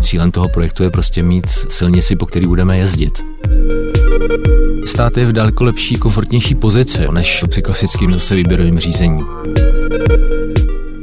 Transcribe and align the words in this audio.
Cílem 0.00 0.30
toho 0.30 0.48
projektu 0.48 0.82
je 0.82 0.90
prostě 0.90 1.22
mít 1.22 1.48
silnici, 1.48 2.16
po 2.16 2.26
který 2.26 2.46
budeme 2.46 2.78
jezdit. 2.78 3.24
Stát 4.84 5.16
je 5.16 5.26
v 5.26 5.32
daleko 5.32 5.64
lepší, 5.64 5.96
komfortnější 5.96 6.54
pozici 6.54 7.06
než 7.12 7.44
při 7.48 7.62
klasickým 7.62 8.14
zase 8.14 8.34
výběrovým 8.34 8.78
řízení. 8.78 9.24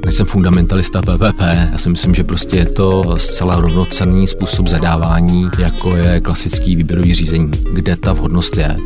Nejsem 0.06 0.26
fundamentalista 0.26 1.02
PPP, 1.02 1.42
já 1.72 1.78
si 1.78 1.90
myslím, 1.90 2.16
že 2.16 2.24
prostě 2.24 2.58
je 2.58 2.66
to 2.66 3.14
zcela 3.18 3.62
rovnocenný 3.62 4.28
způsob 4.28 4.68
zadávání, 4.68 5.50
jako 5.60 5.96
je 5.96 6.22
klasický 6.22 6.76
výběrový 6.76 7.14
řízení, 7.14 7.52
kde 7.74 7.96
ta 7.96 8.14
vhodnost 8.14 8.58
je. 8.58 8.78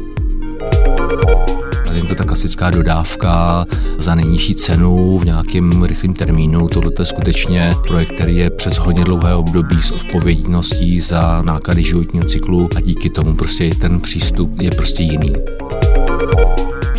Je 1.95 2.03
to 2.03 2.15
ta 2.15 2.23
klasická 2.23 2.69
dodávka 2.69 3.65
za 3.97 4.15
nejnižší 4.15 4.55
cenu 4.55 5.19
v 5.19 5.25
nějakém 5.25 5.83
rychlém 5.83 6.13
termínu. 6.13 6.67
Tohle 6.67 6.91
je 6.99 7.05
skutečně 7.05 7.73
projekt, 7.87 8.11
který 8.15 8.37
je 8.37 8.49
přes 8.49 8.77
hodně 8.77 9.03
dlouhé 9.03 9.35
období 9.35 9.81
s 9.81 9.91
odpovědností 9.91 10.99
za 10.99 11.41
náklady 11.41 11.83
životního 11.83 12.25
cyklu 12.25 12.69
a 12.75 12.81
díky 12.81 13.09
tomu 13.09 13.35
prostě 13.35 13.69
ten 13.69 13.99
přístup 13.99 14.61
je 14.61 14.71
prostě 14.71 15.03
jiný 15.03 15.33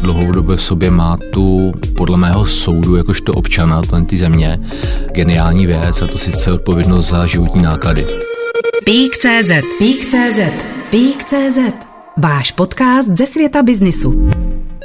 dlouhodobě 0.06 0.56
v 0.56 0.62
sobě 0.62 0.90
má 0.90 1.18
tu, 1.32 1.72
podle 1.96 2.16
mého 2.16 2.46
soudu, 2.46 2.96
jakožto 2.96 3.32
občana 3.32 3.82
ty 4.06 4.16
země, 4.16 4.58
geniální 5.12 5.66
věc 5.66 6.02
a 6.02 6.06
to 6.06 6.18
sice 6.18 6.52
odpovědnost 6.52 7.08
za 7.08 7.26
životní 7.26 7.62
náklady. 7.62 8.06
Pík.cz 8.84 9.50
Pík.cz 9.78 10.38
Pík.cz 10.90 11.58
Váš 12.16 12.52
podcast 12.52 13.08
ze 13.08 13.26
světa 13.26 13.62
biznisu. 13.62 14.28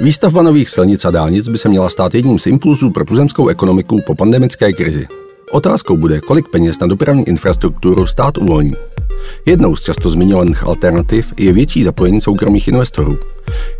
Výstavba 0.02 0.42
nových 0.42 0.68
silnic 0.68 1.04
a 1.04 1.10
dálnic 1.10 1.48
by 1.48 1.58
se 1.58 1.68
měla 1.68 1.88
stát 1.88 2.14
jedním 2.14 2.38
z 2.38 2.46
impulzů 2.46 2.90
pro 2.90 3.04
tuzemskou 3.04 3.48
ekonomiku 3.48 4.00
po 4.06 4.14
pandemické 4.14 4.72
krizi. 4.72 5.06
Otázkou 5.50 5.96
bude, 5.96 6.20
kolik 6.20 6.48
peněz 6.48 6.80
na 6.80 6.86
dopravní 6.86 7.28
infrastrukturu 7.28 8.06
stát 8.06 8.38
uvolní. 8.38 8.72
Jednou 9.46 9.76
z 9.76 9.82
často 9.82 10.08
zmiňovaných 10.08 10.62
alternativ 10.62 11.32
je 11.38 11.52
větší 11.52 11.84
zapojení 11.84 12.20
soukromých 12.20 12.68
investorů. 12.68 13.18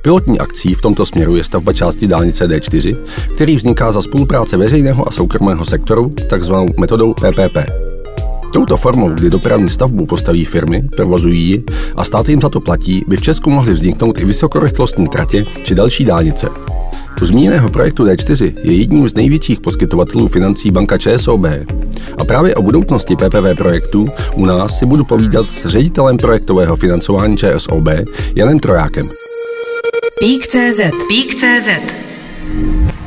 Pilotní 0.03 0.41
akcí 0.41 0.75
v 0.75 0.81
tomto 0.81 1.07
směru 1.07 1.37
je 1.37 1.45
stavba 1.45 1.73
části 1.73 2.07
dálnice 2.07 2.49
D4, 2.49 2.97
který 3.35 3.57
vzniká 3.57 3.93
za 3.93 4.03
spolupráce 4.03 4.57
veřejného 4.57 5.09
a 5.09 5.11
soukromého 5.11 5.65
sektoru, 5.65 6.15
takzvanou 6.29 6.69
metodou 6.81 7.15
PPP. 7.15 7.59
Touto 8.53 8.77
formou, 8.77 9.09
kdy 9.09 9.31
dopravní 9.31 9.69
stavbu 9.69 10.07
postaví 10.07 10.45
firmy, 10.45 10.83
provozují 10.97 11.43
ji 11.43 11.65
a 11.97 12.05
stát 12.05 12.29
jim 12.29 12.41
za 12.41 12.49
to 12.49 12.61
platí, 12.61 13.05
by 13.09 13.17
v 13.17 13.23
Česku 13.23 13.51
mohly 13.51 13.73
vzniknout 13.73 14.19
i 14.19 14.25
vysokorychlostní 14.25 15.09
tratě 15.09 15.45
či 15.63 15.75
další 15.75 16.05
dálnice. 16.05 16.49
U 17.23 17.25
zmíněného 17.25 17.71
projektu 17.71 18.05
D4 18.05 18.55
je 18.63 18.73
jedním 18.73 19.09
z 19.09 19.15
největších 19.15 19.61
poskytovatelů 19.61 20.29
financí 20.29 20.71
banka 20.71 20.99
ČSOB. 20.99 21.45
A 22.19 22.25
právě 22.25 22.55
o 22.55 22.63
budoucnosti 22.63 23.17
PPV 23.17 23.57
projektu 23.57 24.09
u 24.35 24.47
nás 24.47 24.79
si 24.79 24.87
budu 24.87 25.05
povídat 25.05 25.47
s 25.47 25.67
ředitelem 25.67 26.17
projektového 26.17 26.77
financování 26.77 27.37
ČSOB 27.37 27.89
Janem 28.35 28.59
Trojákem. 28.59 29.09
Pík.cz 30.19 30.81
Pík.cz 31.09 31.69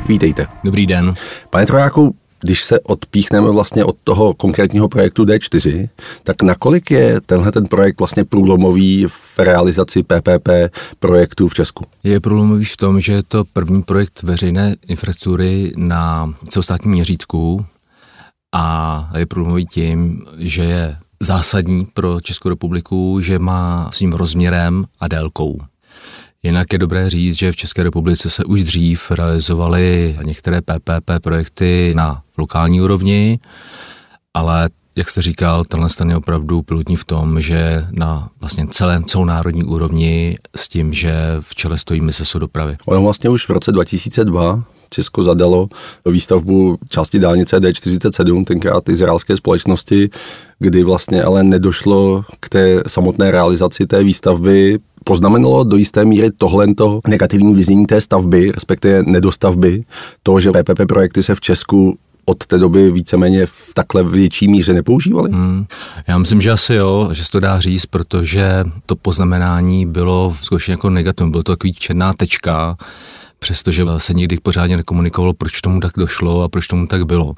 Vítejte. 0.08 0.46
Dobrý 0.64 0.86
den. 0.86 1.14
Pane 1.50 1.66
Trojáku, 1.66 2.14
když 2.40 2.62
se 2.64 2.80
odpíchneme 2.80 3.50
vlastně 3.50 3.84
od 3.84 3.96
toho 4.04 4.34
konkrétního 4.34 4.88
projektu 4.88 5.24
D4, 5.24 5.88
tak 6.22 6.42
nakolik 6.42 6.90
je 6.90 7.20
tenhle 7.20 7.52
ten 7.52 7.66
projekt 7.66 7.98
vlastně 7.98 8.24
průlomový 8.24 9.06
v 9.08 9.38
realizaci 9.38 10.02
PPP 10.02 10.48
projektů 10.98 11.48
v 11.48 11.54
Česku? 11.54 11.84
Je 12.04 12.20
průlomový 12.20 12.64
v 12.64 12.76
tom, 12.76 13.00
že 13.00 13.12
je 13.12 13.22
to 13.22 13.44
první 13.52 13.82
projekt 13.82 14.22
veřejné 14.22 14.76
infrastruktury 14.86 15.72
na 15.76 16.32
celostátním 16.48 16.92
měřítku 16.92 17.66
a 18.54 19.10
je 19.16 19.26
průlomový 19.26 19.66
tím, 19.66 20.26
že 20.38 20.64
je 20.64 20.96
zásadní 21.20 21.86
pro 21.94 22.20
Českou 22.20 22.48
republiku, 22.48 23.20
že 23.20 23.38
má 23.38 23.88
svým 23.92 24.12
rozměrem 24.12 24.84
a 25.00 25.08
délkou. 25.08 25.58
Jinak 26.46 26.72
je 26.72 26.78
dobré 26.78 27.10
říct, 27.10 27.38
že 27.38 27.52
v 27.52 27.56
České 27.56 27.82
republice 27.82 28.30
se 28.30 28.44
už 28.44 28.62
dřív 28.62 29.10
realizovaly 29.10 30.16
některé 30.22 30.60
PPP 30.60 31.10
projekty 31.22 31.92
na 31.96 32.22
lokální 32.38 32.80
úrovni, 32.80 33.38
ale 34.34 34.68
jak 34.96 35.10
jste 35.10 35.22
říkal, 35.22 35.64
tenhle 35.64 35.88
stan 35.88 36.10
je 36.10 36.16
opravdu 36.16 36.62
pilotní 36.62 36.96
v 36.96 37.04
tom, 37.04 37.40
že 37.40 37.84
na 37.90 38.28
vlastně 38.40 38.66
celé, 38.70 39.02
celou 39.06 39.24
národní 39.24 39.64
úrovni 39.64 40.36
s 40.56 40.68
tím, 40.68 40.92
že 40.92 41.14
v 41.40 41.54
čele 41.54 41.78
stojí 41.78 42.00
ministerstvo 42.00 42.40
dopravy. 42.40 42.76
Ono 42.86 43.02
vlastně 43.02 43.30
už 43.30 43.48
v 43.48 43.50
roce 43.50 43.72
2002 43.72 44.64
Česko 44.90 45.22
zadalo 45.22 45.68
výstavbu 46.06 46.78
části 46.88 47.18
dálnice 47.18 47.60
D47, 47.60 48.44
tenkrát 48.44 48.88
izraelské 48.88 49.36
společnosti, 49.36 50.10
kdy 50.58 50.84
vlastně 50.84 51.22
ale 51.22 51.44
nedošlo 51.44 52.24
k 52.40 52.48
té 52.48 52.82
samotné 52.86 53.30
realizaci 53.30 53.86
té 53.86 54.04
výstavby. 54.04 54.78
Poznamenalo 55.08 55.64
do 55.64 55.76
jisté 55.76 56.04
míry 56.04 56.30
tohle 56.30 56.66
negativní 57.08 57.54
vyznění 57.54 57.86
té 57.86 58.00
stavby, 58.00 58.52
respektive 58.52 59.02
nedostavby, 59.02 59.84
to, 60.22 60.40
že 60.40 60.50
PPP 60.50 60.80
projekty 60.88 61.22
se 61.22 61.34
v 61.34 61.40
Česku 61.40 61.98
od 62.24 62.46
té 62.46 62.58
doby 62.58 62.92
víceméně 62.92 63.46
v 63.46 63.70
takhle 63.74 64.02
větší 64.02 64.48
míře 64.48 64.72
nepoužívali? 64.72 65.30
Hmm, 65.30 65.66
já 66.06 66.18
myslím, 66.18 66.40
že 66.40 66.50
asi 66.50 66.74
jo, 66.74 67.08
že 67.12 67.24
se 67.24 67.30
to 67.30 67.40
dá 67.40 67.60
říct, 67.60 67.86
protože 67.86 68.64
to 68.86 68.96
poznamenání 68.96 69.86
bylo 69.86 70.36
skutečně 70.40 70.72
jako 70.72 70.90
negativní, 70.90 71.30
bylo 71.30 71.42
to 71.42 71.52
takový 71.52 71.72
černá 71.72 72.12
tečka, 72.12 72.76
přestože 73.38 73.84
se 73.96 74.14
nikdy 74.14 74.38
pořádně 74.42 74.76
nekomunikovalo, 74.76 75.34
proč 75.34 75.60
tomu 75.60 75.80
tak 75.80 75.92
došlo 75.96 76.42
a 76.42 76.48
proč 76.48 76.66
tomu 76.66 76.86
tak 76.86 77.06
bylo. 77.06 77.32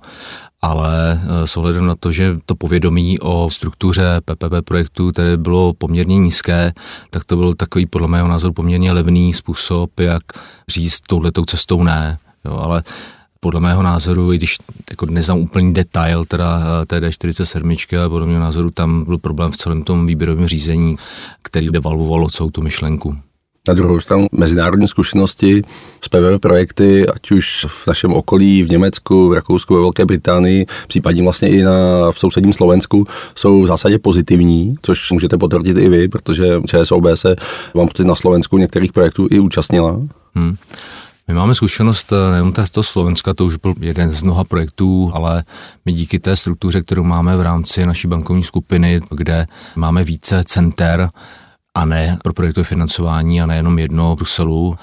Ale 0.63 1.21
eh, 1.23 1.47
s 1.47 1.57
ohledem 1.57 1.87
na 1.87 1.95
to, 2.01 2.13
že 2.13 2.37
to 2.47 2.55
povědomí 2.55 3.19
o 3.19 3.49
struktuře 3.51 4.21
PPP 4.25 4.55
projektu 4.65 5.13
které 5.13 5.37
bylo 5.37 5.75
poměrně 5.75 6.19
nízké, 6.19 6.73
tak 7.11 7.25
to 7.25 7.37
byl 7.37 7.55
takový 7.55 7.87
podle 7.87 8.09
mého 8.09 8.29
názoru 8.29 8.53
poměrně 8.53 8.93
levný 8.93 9.35
způsob, 9.35 10.01
jak 10.01 10.23
říct 10.69 11.01
touhletou 11.01 11.45
cestou 11.45 11.83
ne. 11.83 12.19
Jo, 12.45 12.57
ale 12.57 12.83
podle 13.41 13.61
mého 13.61 13.83
názoru, 13.83 14.33
i 14.33 14.37
když 14.37 14.57
jako 14.91 15.07
neznám 15.07 15.39
úplný 15.39 15.75
detail 15.75 16.25
teda 16.25 16.61
eh, 16.83 16.87
té 16.87 17.01
D47, 17.01 17.99
ale 17.99 18.09
podle 18.09 18.27
mého 18.27 18.41
názoru 18.41 18.71
tam 18.71 19.05
byl 19.05 19.19
problém 19.19 19.51
v 19.51 19.57
celém 19.57 19.83
tom 19.83 20.07
výběrovém 20.07 20.47
řízení, 20.47 20.97
který 21.43 21.69
devalvovalo 21.69 22.31
celou 22.31 22.51
tu 22.51 22.63
myšlenku. 22.63 23.19
Na 23.69 23.75
druhou 23.75 24.01
stranu 24.01 24.27
mezinárodní 24.33 24.89
zkušenosti 24.89 25.63
s 26.01 26.09
PVP 26.09 26.41
projekty, 26.41 27.09
ať 27.09 27.31
už 27.31 27.67
v 27.69 27.87
našem 27.87 28.13
okolí, 28.13 28.63
v 28.63 28.71
Německu, 28.71 29.29
v 29.29 29.33
Rakousku, 29.33 29.75
ve 29.75 29.81
Velké 29.81 30.07
Británii, 30.07 30.67
případně 30.87 31.23
vlastně 31.23 31.49
i 31.49 31.63
na, 31.63 31.73
v 32.13 32.19
sousedním 32.19 32.53
Slovensku, 32.53 33.07
jsou 33.35 33.63
v 33.63 33.67
zásadě 33.67 33.99
pozitivní, 33.99 34.77
což 34.83 35.11
můžete 35.11 35.39
potvrdit 35.39 35.77
i 35.77 35.89
vy, 35.89 36.09
protože 36.09 36.61
ČSOB 36.67 37.05
se 37.15 37.37
vám 37.75 37.89
na 38.05 38.15
Slovensku 38.15 38.59
některých 38.59 38.93
projektů 38.93 39.27
i 39.31 39.39
účastnila. 39.39 40.01
Hmm. 40.35 40.57
My 41.29 41.35
máme 41.35 41.55
zkušenost 41.55 42.13
eh, 42.13 42.31
nejen 42.31 42.53
z 42.65 42.71
toho 42.71 42.85
Slovenska, 42.85 43.35
to 43.35 43.45
už 43.45 43.57
byl 43.57 43.75
jeden 43.81 44.13
z 44.13 44.23
mnoha 44.23 44.45
projektů, 44.45 45.11
ale 45.15 45.45
my 45.87 45.93
díky 45.93 46.19
té 46.19 46.37
struktuře, 46.37 46.83
kterou 46.83 47.05
máme 47.05 47.37
v 47.37 47.43
rámci 47.43 47.87
naší 47.87 48.09
bankovní 48.09 48.43
skupiny, 48.43 49.01
kde 49.11 49.47
máme 49.77 50.05
více 50.05 50.43
center, 50.45 51.09
a 51.79 51.85
ne 51.85 52.19
pro 52.23 52.33
projektové 52.33 52.65
financování 52.65 53.43
a 53.43 53.47
nejenom 53.47 53.79
jedno 53.79 54.15
v 54.15 54.19
Bruselu, 54.19 54.77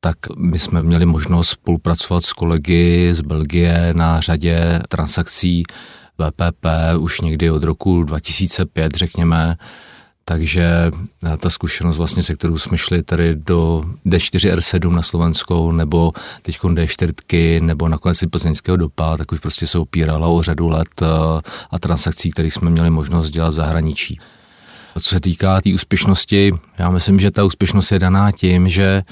tak 0.00 0.16
my 0.36 0.58
jsme 0.58 0.82
měli 0.82 1.06
možnost 1.06 1.48
spolupracovat 1.48 2.24
s 2.24 2.32
kolegy 2.32 3.08
z 3.14 3.20
Belgie 3.20 3.92
na 3.92 4.20
řadě 4.20 4.80
transakcí 4.88 5.62
VPP 6.18 6.66
už 6.98 7.20
někdy 7.20 7.50
od 7.50 7.64
roku 7.64 8.02
2005, 8.02 8.96
řekněme. 8.96 9.56
Takže 10.24 10.90
ta 11.38 11.50
zkušenost 11.50 11.96
vlastně, 11.96 12.22
se 12.22 12.34
kterou 12.34 12.58
jsme 12.58 12.78
šli 12.78 13.02
tady 13.02 13.34
do 13.34 13.82
D4R7 14.06 14.90
na 14.90 15.02
Slovenskou, 15.02 15.72
nebo 15.72 16.12
teď 16.42 16.58
D4, 16.58 17.62
nebo 17.62 17.88
nakonec 17.88 18.22
i 18.22 18.26
plzeňského 18.26 18.76
dopa, 18.76 19.16
tak 19.16 19.32
už 19.32 19.38
prostě 19.38 19.66
se 19.66 19.78
opírala 19.78 20.28
o 20.28 20.42
řadu 20.42 20.68
let 20.68 21.02
eh, 21.02 21.06
a 21.70 21.78
transakcí, 21.78 22.30
které 22.30 22.50
jsme 22.50 22.70
měli 22.70 22.90
možnost 22.90 23.30
dělat 23.30 23.50
v 23.50 23.52
zahraničí. 23.52 24.18
Co 25.00 25.08
se 25.08 25.20
týká 25.20 25.54
té 25.54 25.60
tý 25.62 25.74
úspěšnosti, 25.74 26.52
já 26.78 26.90
myslím, 26.90 27.18
že 27.18 27.30
ta 27.30 27.44
úspěšnost 27.44 27.92
je 27.92 27.98
daná 27.98 28.32
tím, 28.32 28.68
že 28.68 29.02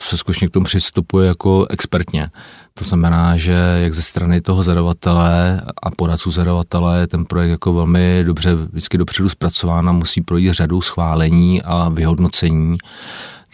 se 0.00 0.16
skutečně 0.16 0.48
k 0.48 0.50
tomu 0.50 0.64
přistupuje 0.64 1.28
jako 1.28 1.66
expertně. 1.70 2.30
To 2.74 2.84
znamená, 2.84 3.36
že 3.36 3.52
jak 3.82 3.94
ze 3.94 4.02
strany 4.02 4.40
toho 4.40 4.62
zadavatele 4.62 5.62
a 5.82 5.90
poradců 5.90 6.30
zadavatele 6.30 7.06
ten 7.06 7.24
projekt 7.24 7.50
jako 7.50 7.72
velmi 7.72 8.24
dobře 8.26 8.54
vždycky 8.54 8.98
dopředu 8.98 9.28
zpracován 9.28 9.88
a 9.88 9.92
musí 9.92 10.20
projít 10.20 10.52
řadu 10.52 10.80
schválení 10.80 11.62
a 11.62 11.88
vyhodnocení 11.88 12.78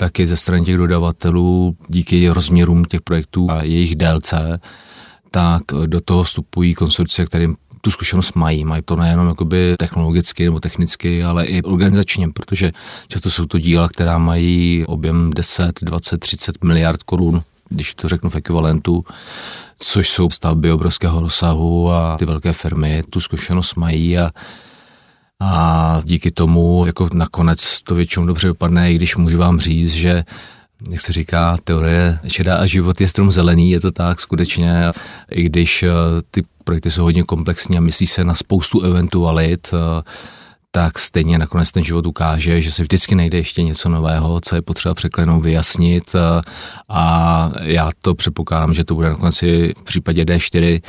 tak 0.00 0.20
i 0.20 0.26
ze 0.26 0.36
strany 0.36 0.64
těch 0.64 0.76
dodavatelů 0.76 1.76
díky 1.88 2.28
rozměrům 2.28 2.84
těch 2.84 3.00
projektů 3.00 3.50
a 3.50 3.62
jejich 3.62 3.96
délce, 3.96 4.60
tak 5.30 5.62
do 5.86 6.00
toho 6.00 6.22
vstupují 6.22 6.74
konsorcie, 6.74 7.26
kterým 7.26 7.56
tu 7.80 7.90
zkušenost 7.90 8.34
mají. 8.34 8.64
Mají 8.64 8.82
to 8.82 8.96
nejenom 8.96 9.28
jakoby 9.28 9.74
technologicky 9.78 10.44
nebo 10.44 10.60
technicky, 10.60 11.24
ale 11.24 11.46
i 11.46 11.62
organizačně, 11.62 12.28
protože 12.28 12.72
často 13.08 13.30
jsou 13.30 13.46
to 13.46 13.58
díla, 13.58 13.88
která 13.88 14.18
mají 14.18 14.84
objem 14.86 15.30
10, 15.34 15.80
20, 15.82 16.18
30 16.18 16.64
miliard 16.64 17.02
korun 17.02 17.42
když 17.72 17.94
to 17.94 18.08
řeknu 18.08 18.30
v 18.30 18.36
ekvivalentu, 18.36 19.04
což 19.78 20.10
jsou 20.10 20.30
stavby 20.30 20.72
obrovského 20.72 21.20
rozsahu 21.20 21.92
a 21.92 22.16
ty 22.18 22.24
velké 22.24 22.52
firmy 22.52 23.02
tu 23.10 23.20
zkušenost 23.20 23.74
mají 23.74 24.18
a 24.18 24.30
a 25.42 26.00
díky 26.04 26.30
tomu 26.30 26.86
jako 26.86 27.08
nakonec 27.14 27.82
to 27.82 27.94
většinou 27.94 28.26
dobře 28.26 28.48
dopadne, 28.48 28.92
i 28.92 28.94
když 28.94 29.16
můžu 29.16 29.38
vám 29.38 29.60
říct, 29.60 29.92
že 29.92 30.24
jak 30.90 31.00
se 31.00 31.12
říká, 31.12 31.56
teorie 31.64 32.18
šedá 32.28 32.56
a 32.56 32.66
život 32.66 33.00
je 33.00 33.08
strom 33.08 33.32
zelený, 33.32 33.70
je 33.70 33.80
to 33.80 33.92
tak 33.92 34.20
skutečně, 34.20 34.92
i 35.30 35.42
když 35.42 35.82
eh, 35.82 35.88
ty 36.30 36.42
projekty 36.64 36.90
jsou 36.90 37.02
hodně 37.02 37.22
komplexní 37.22 37.78
a 37.78 37.80
myslí 37.80 38.06
se 38.06 38.24
na 38.24 38.34
spoustu 38.34 38.80
eventualit, 38.82 39.70
eh, 39.74 40.02
tak 40.70 40.98
stejně 40.98 41.38
nakonec 41.38 41.70
ten 41.70 41.84
život 41.84 42.06
ukáže, 42.06 42.60
že 42.60 42.72
se 42.72 42.82
vždycky 42.82 43.14
najde 43.14 43.38
ještě 43.38 43.62
něco 43.62 43.88
nového, 43.88 44.40
co 44.40 44.56
je 44.56 44.62
potřeba 44.62 44.94
překlenout, 44.94 45.44
vyjasnit 45.44 46.14
eh, 46.14 46.42
a 46.88 47.50
já 47.62 47.90
to 48.02 48.14
předpokládám, 48.14 48.74
že 48.74 48.84
to 48.84 48.94
bude 48.94 49.08
nakonec 49.08 49.42
i 49.42 49.72
v 49.78 49.82
případě 49.82 50.24
D4 50.24 50.80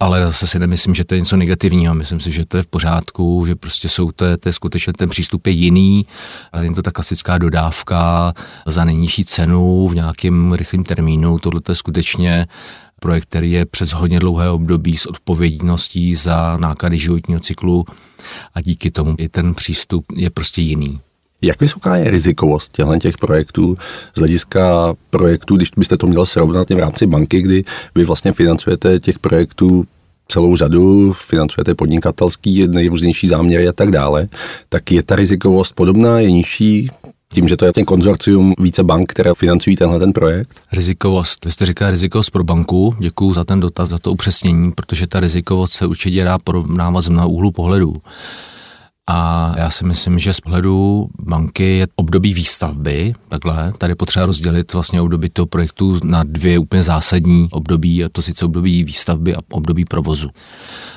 ale 0.00 0.22
zase 0.22 0.46
si 0.46 0.58
nemyslím, 0.58 0.94
že 0.94 1.04
to 1.04 1.14
je 1.14 1.20
něco 1.20 1.36
negativního. 1.36 1.94
Myslím 1.94 2.20
si, 2.20 2.32
že 2.32 2.46
to 2.46 2.56
je 2.56 2.62
v 2.62 2.66
pořádku, 2.66 3.44
že 3.46 3.54
prostě 3.54 3.88
jsou 3.88 4.12
to, 4.12 4.36
to 4.36 4.48
je 4.48 4.52
skutečně 4.52 4.92
ten 4.92 5.08
přístup 5.08 5.46
je 5.46 5.52
jiný. 5.52 6.06
A 6.52 6.60
je 6.60 6.70
to 6.70 6.82
ta 6.82 6.90
klasická 6.90 7.38
dodávka 7.38 8.32
za 8.66 8.84
nejnižší 8.84 9.24
cenu 9.24 9.88
v 9.88 9.94
nějakém 9.94 10.52
rychlém 10.52 10.84
termínu. 10.84 11.38
Tohle 11.38 11.60
je 11.68 11.74
skutečně 11.74 12.46
projekt, 13.00 13.24
který 13.24 13.52
je 13.52 13.66
přes 13.66 13.92
hodně 13.92 14.20
dlouhé 14.20 14.50
období 14.50 14.96
s 14.96 15.06
odpovědností 15.06 16.14
za 16.14 16.56
náklady 16.56 16.98
životního 16.98 17.40
cyklu 17.40 17.84
a 18.54 18.60
díky 18.60 18.90
tomu 18.90 19.14
i 19.18 19.28
ten 19.28 19.54
přístup 19.54 20.04
je 20.16 20.30
prostě 20.30 20.60
jiný. 20.60 21.00
Jak 21.42 21.60
vysoká 21.60 21.96
je 21.96 22.10
rizikovost 22.10 22.72
těchto 22.72 22.98
těch 22.98 23.18
projektů 23.18 23.76
z 24.16 24.18
hlediska 24.18 24.94
projektů, 25.10 25.56
když 25.56 25.70
byste 25.76 25.96
to 25.96 26.06
měl 26.06 26.26
srovnat 26.26 26.70
v 26.70 26.78
rámci 26.78 27.06
banky, 27.06 27.42
kdy 27.42 27.64
vy 27.94 28.04
vlastně 28.04 28.32
financujete 28.32 29.00
těch 29.00 29.18
projektů 29.18 29.84
celou 30.28 30.56
řadu, 30.56 31.12
financujete 31.12 31.74
podnikatelský, 31.74 32.68
nejrůznější 32.68 33.28
záměry 33.28 33.68
a 33.68 33.72
tak 33.72 33.90
dále, 33.90 34.28
tak 34.68 34.92
je 34.92 35.02
ta 35.02 35.16
rizikovost 35.16 35.74
podobná, 35.74 36.20
je 36.20 36.30
nižší, 36.30 36.90
tím, 37.32 37.48
že 37.48 37.56
to 37.56 37.64
je 37.64 37.72
ten 37.72 37.84
konzorcium 37.84 38.54
více 38.58 38.82
bank, 38.82 39.12
které 39.12 39.34
financují 39.34 39.76
tenhle 39.76 39.98
ten 39.98 40.12
projekt? 40.12 40.60
Rizikovost. 40.72 41.44
Vy 41.44 41.50
jste 41.50 41.66
říkal 41.66 41.90
rizikovost 41.90 42.30
pro 42.30 42.44
banku. 42.44 42.94
Děkuji 42.98 43.34
za 43.34 43.44
ten 43.44 43.60
dotaz, 43.60 43.88
za 43.88 43.98
to 43.98 44.12
upřesnění, 44.12 44.72
protože 44.72 45.06
ta 45.06 45.20
rizikovost 45.20 45.72
se 45.72 45.86
určitě 45.86 46.24
dá 46.24 46.38
porovnávat 46.38 47.04
z 47.04 47.08
mnoha 47.08 47.26
úhlu 47.26 47.50
pohledu. 47.50 47.96
A 49.08 49.52
já 49.56 49.70
si 49.70 49.84
myslím, 49.84 50.18
že 50.18 50.34
z 50.34 50.40
pohledu 50.40 51.08
banky 51.20 51.78
je 51.78 51.86
období 51.96 52.34
výstavby, 52.34 53.12
takhle, 53.28 53.72
tady 53.78 53.94
potřeba 53.94 54.26
rozdělit 54.26 54.72
vlastně 54.72 55.00
období 55.00 55.28
toho 55.28 55.46
projektu 55.46 55.98
na 56.04 56.24
dvě 56.24 56.58
úplně 56.58 56.82
zásadní 56.82 57.48
období, 57.50 58.04
a 58.04 58.08
to 58.08 58.22
sice 58.22 58.44
období 58.44 58.84
výstavby 58.84 59.34
a 59.34 59.38
období 59.50 59.84
provozu. 59.84 60.28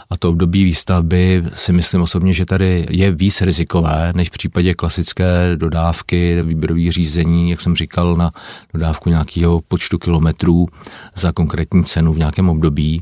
A 0.09 0.17
to 0.17 0.29
období 0.29 0.63
výstavby 0.63 1.43
si 1.53 1.73
myslím 1.73 2.01
osobně, 2.01 2.33
že 2.33 2.45
tady 2.45 2.85
je 2.89 3.11
víc 3.11 3.41
rizikové, 3.41 4.11
než 4.15 4.27
v 4.27 4.31
případě 4.31 4.73
klasické 4.73 5.51
dodávky, 5.55 6.43
výběrových 6.43 6.91
řízení, 6.91 7.49
jak 7.49 7.61
jsem 7.61 7.75
říkal, 7.75 8.15
na 8.15 8.31
dodávku 8.73 9.09
nějakého 9.09 9.61
počtu 9.67 9.97
kilometrů 9.97 10.67
za 11.15 11.31
konkrétní 11.31 11.83
cenu 11.83 12.13
v 12.13 12.17
nějakém 12.17 12.49
období 12.49 13.01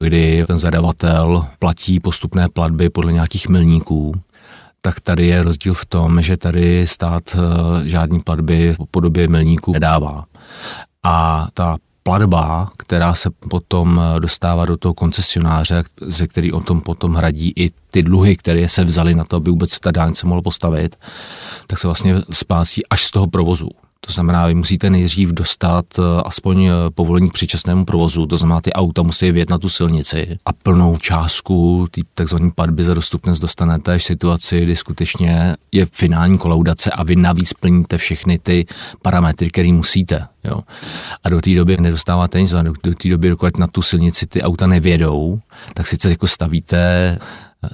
kdy 0.00 0.44
ten 0.46 0.58
zadavatel 0.58 1.42
platí 1.58 2.00
postupné 2.00 2.48
platby 2.48 2.90
podle 2.90 3.12
nějakých 3.12 3.48
milníků 3.48 4.14
tak 4.82 5.00
tady 5.00 5.26
je 5.26 5.42
rozdíl 5.42 5.74
v 5.74 5.86
tom, 5.86 6.22
že 6.22 6.36
tady 6.36 6.86
stát 6.86 7.36
eh, 7.36 7.88
žádný 7.88 8.20
platby 8.20 8.72
v 8.72 8.86
podobě 8.90 9.28
milníků 9.28 9.72
nedává. 9.72 10.24
A 11.02 11.48
ta 11.54 11.76
platba, 12.02 12.68
která 12.78 13.14
se 13.14 13.30
potom 13.50 14.00
eh, 14.00 14.20
dostává 14.20 14.66
do 14.66 14.76
toho 14.76 14.94
koncesionáře, 14.94 15.84
ze 16.00 16.26
který 16.26 16.52
o 16.52 16.60
tom 16.60 16.80
potom 16.80 17.14
hradí 17.14 17.52
i 17.56 17.70
ty 17.90 18.02
dluhy, 18.02 18.36
které 18.36 18.68
se 18.68 18.84
vzaly 18.84 19.14
na 19.14 19.24
to, 19.24 19.36
aby 19.36 19.50
vůbec 19.50 19.80
ta 19.80 19.90
dálnice 19.90 20.26
mohla 20.26 20.42
postavit, 20.42 20.96
tak 21.66 21.78
se 21.78 21.88
vlastně 21.88 22.14
spásí 22.30 22.86
až 22.86 23.04
z 23.04 23.10
toho 23.10 23.26
provozu. 23.26 23.68
To 24.06 24.12
znamená, 24.12 24.46
vy 24.46 24.54
musíte 24.54 24.90
nejdřív 24.90 25.28
dostat 25.28 25.86
eh, 25.98 26.02
aspoň 26.24 26.64
eh, 26.64 26.72
povolení 26.94 27.30
k 27.30 27.32
předčasnému 27.32 27.84
provozu, 27.84 28.26
to 28.26 28.36
znamená, 28.36 28.60
ty 28.60 28.72
auta 28.72 29.02
musí 29.02 29.32
vjet 29.32 29.50
na 29.50 29.58
tu 29.58 29.68
silnici 29.68 30.38
a 30.46 30.52
plnou 30.52 30.96
částku 30.96 31.86
ty 31.90 32.02
takzvané 32.14 32.50
platby 32.50 32.84
za 32.84 32.94
dostupnost 32.94 33.38
dostanete 33.38 33.98
v 33.98 34.02
situaci, 34.02 34.60
kdy 34.60 34.76
skutečně 34.76 35.56
je 35.72 35.86
finální 35.92 36.38
kolaudace 36.38 36.90
a 36.90 37.02
vy 37.02 37.16
navíc 37.16 37.52
plníte 37.52 37.98
všechny 37.98 38.38
ty 38.38 38.66
parametry, 39.02 39.50
které 39.50 39.72
musíte. 39.72 40.26
Jo. 40.44 40.60
A 41.24 41.28
do 41.28 41.40
té 41.40 41.54
doby 41.54 41.76
nedostáváte 41.80 42.40
nic, 42.40 42.50
do, 42.50 42.72
do 42.82 42.94
té 42.94 43.08
doby, 43.08 43.28
dokud 43.28 43.58
na 43.58 43.66
tu 43.66 43.82
silnici 43.82 44.26
ty 44.26 44.42
auta 44.42 44.66
nevědou, 44.66 45.40
tak 45.74 45.86
sice 45.86 46.10
jako 46.10 46.26
stavíte 46.26 47.18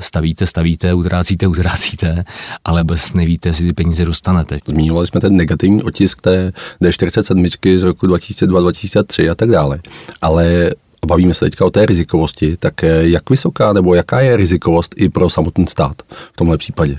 stavíte, 0.00 0.46
stavíte, 0.46 0.94
utrácíte, 0.94 1.46
utrácíte, 1.46 2.25
ale 2.64 2.84
bez 2.84 3.14
nevíte, 3.14 3.48
jestli 3.48 3.66
ty 3.66 3.72
peníze 3.72 4.04
dostanete. 4.04 4.58
Zmínili 4.66 5.06
jsme 5.06 5.20
ten 5.20 5.36
negativní 5.36 5.82
otisk 5.82 6.20
té 6.20 6.52
D47 6.82 7.78
z 7.78 7.82
roku 7.82 8.06
2002-2003 8.06 9.31
a 9.31 9.34
tak 9.34 9.50
dále. 9.50 9.81
Ale 10.20 10.70
bavíme 11.06 11.34
se 11.34 11.40
teďka 11.40 11.64
o 11.64 11.70
té 11.70 11.86
rizikovosti, 11.86 12.56
tak 12.56 12.82
jak 13.00 13.31
vysoká 13.31 13.72
nebo 13.72 13.94
jaká 13.94 14.20
je 14.20 14.36
rizikovost 14.36 14.94
i 14.96 15.08
pro 15.08 15.31
samotný 15.31 15.66
stát 15.66 16.02
v 16.32 16.36
tomhle 16.36 16.58
případě? 16.58 16.98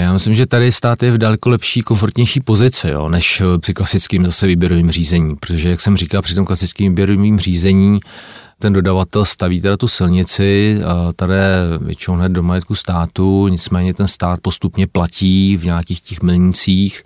Já 0.00 0.12
myslím, 0.12 0.34
že 0.34 0.46
tady 0.46 0.72
stát 0.72 1.02
je 1.02 1.10
v 1.10 1.18
daleko 1.18 1.48
lepší, 1.48 1.82
komfortnější 1.82 2.40
pozici, 2.40 2.88
jo, 2.88 3.08
než 3.08 3.42
při 3.60 3.74
klasickém 3.74 4.24
zase 4.24 4.46
výběrovém 4.46 4.90
řízení, 4.90 5.36
protože, 5.36 5.70
jak 5.70 5.80
jsem 5.80 5.96
říkal, 5.96 6.22
při 6.22 6.34
tom 6.34 6.44
klasickém 6.44 6.88
výběrovém 6.88 7.38
řízení 7.38 8.00
ten 8.58 8.72
dodavatel 8.72 9.24
staví 9.24 9.60
teda 9.60 9.76
tu 9.76 9.88
silnici, 9.88 10.80
tady 11.16 11.34
většinou 11.80 12.16
hned 12.16 12.28
do 12.28 12.42
majetku 12.42 12.74
státu, 12.74 13.48
nicméně 13.48 13.94
ten 13.94 14.08
stát 14.08 14.40
postupně 14.42 14.86
platí 14.86 15.56
v 15.56 15.64
nějakých 15.64 16.00
těch 16.00 16.22
milnicích, 16.22 17.02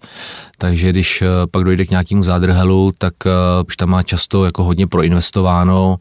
takže 0.58 0.90
když 0.90 1.22
eh, 1.22 1.26
pak 1.50 1.64
dojde 1.64 1.86
k 1.86 1.90
nějakému 1.90 2.22
zádrhelu, 2.22 2.92
tak 2.98 3.14
eh, 3.26 3.30
už 3.66 3.76
tam 3.76 3.90
má 3.90 4.02
často 4.02 4.44
jako 4.44 4.64
hodně 4.64 4.86
proinvestováno, 4.86 5.96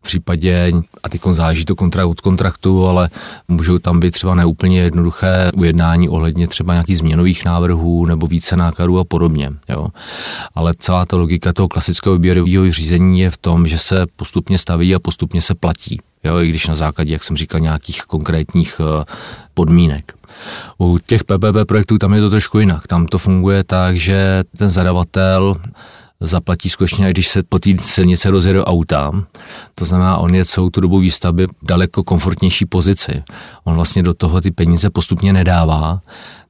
v 0.00 0.02
případě, 0.02 0.72
a 1.02 1.08
teď 1.08 1.20
záleží 1.30 1.64
to 1.64 1.76
kontrakt 1.76 2.06
od 2.06 2.20
kontraktu, 2.20 2.86
ale 2.86 3.08
můžou 3.48 3.78
tam 3.78 4.00
být 4.00 4.10
třeba 4.10 4.34
neúplně 4.34 4.80
jednoduché 4.80 5.50
ujednání 5.56 6.08
ohledně 6.08 6.48
třeba 6.48 6.72
nějakých 6.72 6.98
změnových 6.98 7.44
návrhů 7.44 8.06
nebo 8.06 8.26
více 8.26 8.56
nákladů 8.56 8.98
a 8.98 9.04
podobně. 9.04 9.52
Jo. 9.68 9.88
Ale 10.54 10.72
celá 10.78 11.06
ta 11.06 11.16
logika 11.16 11.52
toho 11.52 11.68
klasického 11.68 12.14
výběrového 12.14 12.70
řízení 12.70 13.20
je 13.20 13.30
v 13.30 13.36
tom, 13.36 13.68
že 13.68 13.78
se 13.78 14.06
postupně 14.16 14.58
staví 14.58 14.94
a 14.94 14.98
postupně 14.98 15.42
se 15.42 15.54
platí. 15.54 16.00
Jo, 16.24 16.38
i 16.38 16.48
když 16.48 16.66
na 16.66 16.74
základě, 16.74 17.12
jak 17.12 17.24
jsem 17.24 17.36
říkal, 17.36 17.60
nějakých 17.60 18.02
konkrétních 18.02 18.80
eh, 18.80 19.04
podmínek. 19.54 20.12
U 20.78 20.98
těch 20.98 21.24
PPP 21.24 21.68
projektů 21.68 21.98
tam 21.98 22.14
je 22.14 22.20
to 22.20 22.30
trošku 22.30 22.58
jinak. 22.58 22.86
Tam 22.86 23.06
to 23.06 23.18
funguje 23.18 23.64
tak, 23.64 23.96
že 23.96 24.44
ten 24.56 24.68
zadavatel 24.68 25.56
zaplatí 26.20 26.68
skutečně, 26.68 27.10
když 27.10 27.28
se 27.28 27.42
po 27.42 27.58
té 27.58 27.70
silnici 27.80 28.28
rozjede 28.28 28.64
auta. 28.64 29.10
To 29.74 29.84
znamená, 29.84 30.16
on 30.16 30.34
je 30.34 30.44
celou 30.44 30.70
tu 30.70 30.80
dobu 30.80 30.98
výstavby 30.98 31.46
daleko 31.62 32.04
komfortnější 32.04 32.66
pozici. 32.66 33.22
On 33.64 33.74
vlastně 33.74 34.02
do 34.02 34.14
toho 34.14 34.40
ty 34.40 34.50
peníze 34.50 34.90
postupně 34.90 35.32
nedává, 35.32 36.00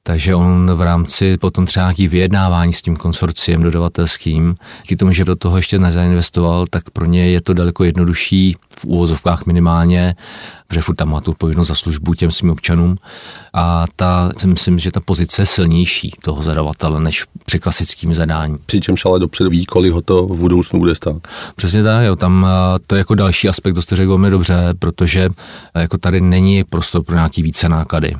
takže 0.02 0.34
on 0.34 0.70
v 0.74 0.80
rámci 0.80 1.36
potom 1.36 1.66
třeba 1.66 1.86
nějaký 1.86 2.08
vyjednávání 2.08 2.72
s 2.72 2.82
tím 2.82 2.96
konsorciem 2.96 3.62
dodavatelským, 3.62 4.56
díky 4.82 4.96
tomu, 4.96 5.12
že 5.12 5.24
do 5.24 5.36
toho 5.36 5.56
ještě 5.56 5.78
nezainvestoval, 5.78 6.66
tak 6.70 6.90
pro 6.90 7.04
ně 7.04 7.30
je 7.30 7.40
to 7.40 7.54
daleko 7.54 7.84
jednodušší 7.84 8.56
v 8.78 8.84
úvozovkách 8.84 9.46
minimálně, 9.46 10.14
protože 10.66 10.80
furt 10.80 10.94
tam 10.94 11.10
má 11.10 11.20
tu 11.20 11.30
odpovědnost 11.30 11.68
za 11.68 11.74
službu 11.74 12.14
těm 12.14 12.30
svým 12.30 12.50
občanům 12.50 12.96
a 13.54 13.84
ta, 13.96 14.30
myslím, 14.46 14.78
že 14.78 14.90
ta 14.90 15.00
pozice 15.00 15.42
je 15.42 15.46
silnější 15.46 16.12
toho 16.22 16.42
zadavatele 16.42 17.00
než 17.00 17.24
při 17.46 17.58
klasickým 17.58 18.14
zadání. 18.14 18.56
Přičemž 18.66 19.04
ale 19.04 19.18
dopředu 19.18 19.50
ví, 19.50 19.66
kolik 19.66 19.92
ho 19.92 20.00
to 20.00 20.26
v 20.26 20.38
budoucnu 20.38 20.78
bude 20.78 20.94
stát. 20.94 21.16
Přesně 21.56 21.82
tak, 21.82 22.04
jo, 22.04 22.16
tam 22.16 22.46
to 22.86 22.94
je 22.94 22.98
jako 22.98 23.14
další 23.14 23.48
aspekt, 23.48 23.74
to 23.74 23.82
jste 23.82 23.96
řekl 23.96 24.08
velmi 24.08 24.30
dobře, 24.30 24.74
protože 24.78 25.28
jako 25.74 25.98
tady 25.98 26.20
není 26.20 26.64
prostor 26.64 27.02
pro 27.02 27.14
nějaký 27.14 27.42
více 27.42 27.68
náklady 27.68 28.14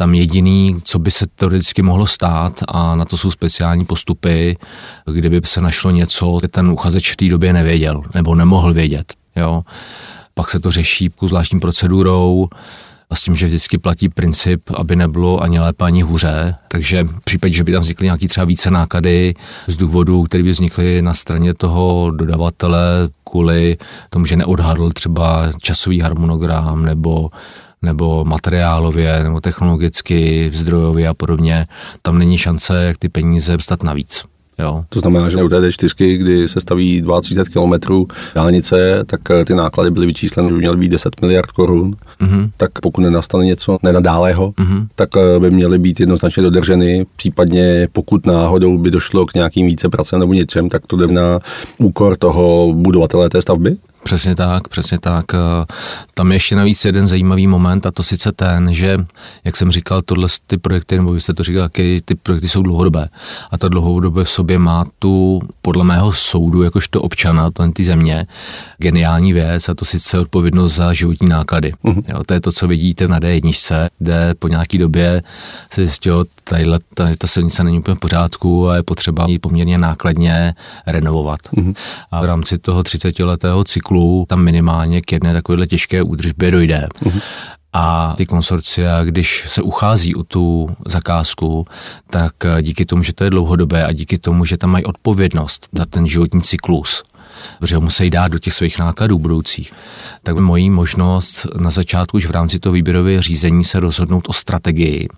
tam 0.00 0.14
jediný, 0.14 0.76
co 0.82 0.98
by 0.98 1.10
se 1.10 1.26
teoreticky 1.26 1.82
mohlo 1.82 2.06
stát, 2.06 2.52
a 2.68 2.96
na 2.96 3.04
to 3.04 3.16
jsou 3.16 3.30
speciální 3.30 3.84
postupy, 3.84 4.56
kdyby 5.12 5.40
se 5.44 5.60
našlo 5.60 5.90
něco, 5.90 6.40
ten 6.50 6.68
uchazeč 6.68 7.12
v 7.12 7.16
té 7.16 7.28
době 7.28 7.52
nevěděl 7.52 8.02
nebo 8.14 8.34
nemohl 8.34 8.72
vědět. 8.72 9.14
Jo. 9.36 9.62
Pak 10.34 10.50
se 10.50 10.60
to 10.60 10.70
řeší 10.70 11.10
zvláštní 11.22 11.60
procedurou, 11.60 12.48
a 13.10 13.14
s 13.14 13.22
tím, 13.22 13.36
že 13.36 13.46
vždycky 13.46 13.78
platí 13.78 14.08
princip, 14.08 14.70
aby 14.76 14.96
nebylo 14.96 15.42
ani 15.42 15.60
lépe, 15.60 15.84
ani 15.84 16.02
hůře. 16.02 16.54
Takže 16.68 17.04
v 17.04 17.20
případě, 17.24 17.54
že 17.54 17.64
by 17.64 17.72
tam 17.72 17.82
vznikly 17.82 18.04
nějaký 18.04 18.28
třeba 18.28 18.44
více 18.44 18.70
náklady 18.70 19.34
z 19.66 19.76
důvodu, 19.76 20.22
které 20.22 20.44
by 20.44 20.50
vznikly 20.50 21.02
na 21.02 21.14
straně 21.14 21.54
toho 21.54 22.10
dodavatele 22.10 23.08
kvůli 23.30 23.76
tomu, 24.10 24.26
že 24.26 24.36
neodhadl 24.36 24.90
třeba 24.90 25.52
časový 25.58 26.00
harmonogram 26.00 26.84
nebo 26.84 27.30
nebo 27.82 28.24
materiálově, 28.24 29.22
nebo 29.22 29.40
technologicky, 29.40 30.50
zdrojově 30.54 31.08
a 31.08 31.14
podobně, 31.14 31.66
tam 32.02 32.18
není 32.18 32.38
šance, 32.38 32.84
jak 32.84 32.98
ty 32.98 33.08
peníze 33.08 33.52
dostat 33.52 33.82
navíc. 33.82 34.24
Jo. 34.58 34.84
To 34.88 35.00
znamená, 35.00 35.28
že 35.28 35.42
u 35.42 35.48
té 35.48 35.60
D4, 35.60 36.16
kdy 36.16 36.48
se 36.48 36.60
staví 36.60 37.04
32 37.22 37.78
km 37.78 38.04
dálnice, 38.34 39.04
tak 39.06 39.20
eh, 39.30 39.44
ty 39.44 39.54
náklady 39.54 39.90
byly 39.90 40.06
vyčísleny, 40.06 40.48
že 40.48 40.54
by 40.54 40.58
měly 40.58 40.76
být 40.76 40.88
10 40.88 41.20
miliard 41.20 41.50
korun. 41.50 41.96
Mm-hmm. 42.20 42.50
Tak 42.56 42.70
pokud 42.82 43.00
nenastane 43.00 43.44
něco 43.44 43.78
nenadálého, 43.82 44.50
mm-hmm. 44.50 44.86
tak 44.94 45.08
eh, 45.16 45.40
by 45.40 45.50
měly 45.50 45.78
být 45.78 46.00
jednoznačně 46.00 46.42
dodrženy. 46.42 47.06
Případně 47.16 47.88
pokud 47.92 48.26
náhodou 48.26 48.78
by 48.78 48.90
došlo 48.90 49.26
k 49.26 49.34
nějakým 49.34 49.66
více 49.66 49.88
pracem 49.88 50.20
nebo 50.20 50.32
něčem, 50.32 50.68
tak 50.68 50.86
to 50.86 50.96
jde 50.96 51.06
na 51.06 51.38
úkor 51.78 52.16
toho 52.16 52.72
budovatele 52.72 53.28
té 53.28 53.42
stavby? 53.42 53.76
Přesně 54.04 54.34
tak, 54.34 54.68
přesně 54.68 54.98
tak. 54.98 55.24
Eh, 55.34 55.38
tam 56.14 56.32
je 56.32 56.36
ještě 56.36 56.56
navíc 56.56 56.84
jeden 56.84 57.08
zajímavý 57.08 57.46
moment 57.46 57.86
a 57.86 57.90
to 57.90 58.02
sice 58.02 58.32
ten, 58.32 58.74
že, 58.74 58.98
jak 59.44 59.56
jsem 59.56 59.70
říkal, 59.70 60.02
tohle 60.02 60.28
ty 60.46 60.58
projekty, 60.58 60.96
nebo 60.96 61.12
vy 61.12 61.20
jste 61.20 61.34
to 61.34 61.44
říkal, 61.44 61.68
ty 62.04 62.14
projekty 62.22 62.48
jsou 62.48 62.62
dlouhodobé. 62.62 63.08
A 63.50 63.58
ta 63.58 63.68
dlouhodobě 63.68 64.24
v 64.24 64.30
sobě 64.30 64.58
má 64.58 64.84
tu, 64.98 65.40
podle 65.62 65.84
mého 65.84 66.12
soudu, 66.12 66.62
jakožto 66.62 67.02
občana 67.02 67.50
ty 67.72 67.84
země, 67.84 68.26
geniální 68.78 69.32
věc 69.32 69.68
a 69.68 69.74
to 69.74 69.84
sice 69.84 70.18
odpovědnost 70.18 70.74
za 70.74 70.92
životní 70.92 71.28
náklady. 71.28 71.72
Uh-huh. 71.84 72.02
Jo, 72.08 72.22
to 72.26 72.34
je 72.34 72.40
to, 72.40 72.52
co 72.52 72.68
vidíte 72.68 73.08
na 73.08 73.20
D1, 73.20 73.88
kde 73.98 74.34
po 74.38 74.48
nějaký 74.48 74.78
době 74.78 75.22
se 75.70 75.80
zjistilo, 75.80 76.24
tadyhle, 76.44 76.78
ta, 76.94 77.08
ta 77.18 77.26
silnice 77.26 77.64
není 77.64 77.78
úplně 77.78 77.94
v 77.94 78.00
pořádku 78.00 78.68
a 78.68 78.76
je 78.76 78.82
potřeba 78.82 79.26
ji 79.28 79.38
poměrně 79.38 79.78
nákladně 79.78 80.54
renovovat. 80.86 81.40
Uh-huh. 81.56 81.74
A 82.10 82.20
v 82.20 82.24
rámci 82.24 82.58
toho 82.58 82.82
30-letého 82.82 83.64
cyklu 83.64 83.89
tam 84.28 84.42
minimálně 84.42 85.00
k 85.00 85.12
jedné 85.12 85.32
takovéhle 85.32 85.66
těžké 85.66 86.02
údržbě 86.02 86.50
dojde. 86.50 86.88
Uh-huh. 87.02 87.20
A 87.72 88.14
ty 88.16 88.26
konsorcia, 88.26 89.04
když 89.04 89.44
se 89.46 89.62
uchází 89.62 90.14
o 90.14 90.22
tu 90.22 90.68
zakázku, 90.86 91.66
tak 92.10 92.32
díky 92.62 92.84
tomu, 92.84 93.02
že 93.02 93.12
to 93.12 93.24
je 93.24 93.30
dlouhodobé 93.30 93.84
a 93.84 93.92
díky 93.92 94.18
tomu, 94.18 94.44
že 94.44 94.56
tam 94.56 94.70
mají 94.70 94.84
odpovědnost 94.84 95.68
za 95.72 95.86
ten 95.86 96.06
životní 96.06 96.40
cyklus, 96.40 97.02
protože 97.58 97.74
ho 97.74 97.80
musí 97.80 98.10
dát 98.10 98.28
do 98.28 98.38
těch 98.38 98.54
svých 98.54 98.78
nákladů 98.78 99.18
budoucích. 99.18 99.72
Tak 100.22 100.36
mojí 100.36 100.70
možnost 100.70 101.46
na 101.58 101.70
začátku 101.70 102.16
už 102.16 102.26
v 102.26 102.30
rámci 102.30 102.58
toho 102.58 102.72
výběrového 102.72 103.22
řízení 103.22 103.64
se 103.64 103.80
rozhodnout 103.80 104.24
o 104.28 104.32
strategii, 104.32 105.08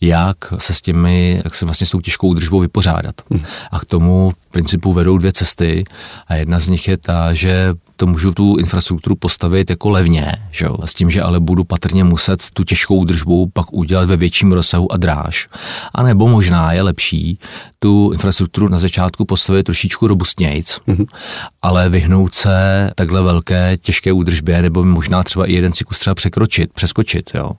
jak 0.00 0.36
se 0.58 0.74
s 0.74 0.82
těmi, 0.82 1.42
jak 1.44 1.54
se 1.54 1.64
vlastně 1.64 1.86
s 1.86 1.90
tou 1.90 2.00
těžkou 2.00 2.28
údržbou 2.28 2.60
vypořádat. 2.60 3.14
Hmm. 3.30 3.44
A 3.70 3.80
k 3.80 3.84
tomu 3.84 4.30
v 4.30 4.46
principu 4.46 4.92
vedou 4.92 5.18
dvě 5.18 5.32
cesty 5.32 5.84
a 6.26 6.34
jedna 6.34 6.58
z 6.58 6.68
nich 6.68 6.88
je 6.88 6.96
ta, 6.96 7.34
že 7.34 7.74
to 7.96 8.06
můžu 8.06 8.32
tu 8.32 8.56
infrastrukturu 8.56 9.16
postavit 9.16 9.70
jako 9.70 9.90
levně, 9.90 10.36
že 10.50 10.64
jo? 10.64 10.76
s 10.84 10.94
tím, 10.94 11.10
že 11.10 11.22
ale 11.22 11.40
budu 11.40 11.64
patrně 11.64 12.04
muset 12.04 12.50
tu 12.54 12.64
těžkou 12.64 12.96
údržbu 12.96 13.50
pak 13.52 13.72
udělat 13.72 14.08
ve 14.08 14.16
větším 14.16 14.52
rozsahu 14.52 14.92
a 14.92 14.96
dráž. 14.96 15.48
A 15.94 16.02
nebo 16.02 16.28
možná 16.28 16.72
je 16.72 16.82
lepší 16.82 17.38
tu 17.78 18.10
infrastrukturu 18.12 18.68
na 18.68 18.78
začátku 18.78 19.24
postavit 19.24 19.62
trošičku 19.62 20.06
robustnějc, 20.06 20.80
mm-hmm. 20.88 21.06
Ale 21.62 21.88
vyhnout 21.88 22.34
se 22.34 22.90
takhle 22.94 23.22
velké 23.22 23.76
těžké 23.76 24.12
údržbě, 24.12 24.62
nebo 24.62 24.84
možná 24.84 25.22
třeba 25.22 25.46
i 25.46 25.52
jeden 25.52 25.72
cyklus 25.72 25.98
třeba 25.98 26.14
překročit, 26.14 26.72
přeskočit. 26.72 27.30
Jo? 27.34 27.50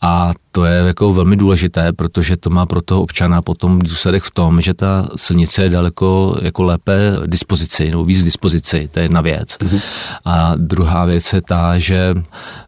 A 0.00 0.32
to 0.50 0.64
je 0.64 0.82
jako 0.86 1.12
velmi 1.12 1.36
důležité, 1.36 1.92
protože 1.92 2.36
to 2.36 2.50
má 2.50 2.66
pro 2.66 2.82
toho 2.82 3.02
občana 3.02 3.42
potom 3.42 3.78
důsledek 3.78 4.22
v 4.22 4.30
tom, 4.30 4.60
že 4.60 4.74
ta 4.74 5.08
silnice 5.16 5.62
je 5.62 5.68
daleko 5.68 6.36
jako 6.42 6.62
lépe 6.62 7.12
dispozici, 7.26 7.90
nebo 7.90 8.04
víc 8.04 8.24
dispozici, 8.24 8.88
to 8.92 8.98
je 8.98 9.04
jedna 9.04 9.20
věc. 9.20 9.48
Mm-hmm. 9.48 9.80
A 10.24 10.52
druhá 10.56 11.04
věc 11.04 11.32
je 11.32 11.42
ta, 11.42 11.78
že 11.78 12.14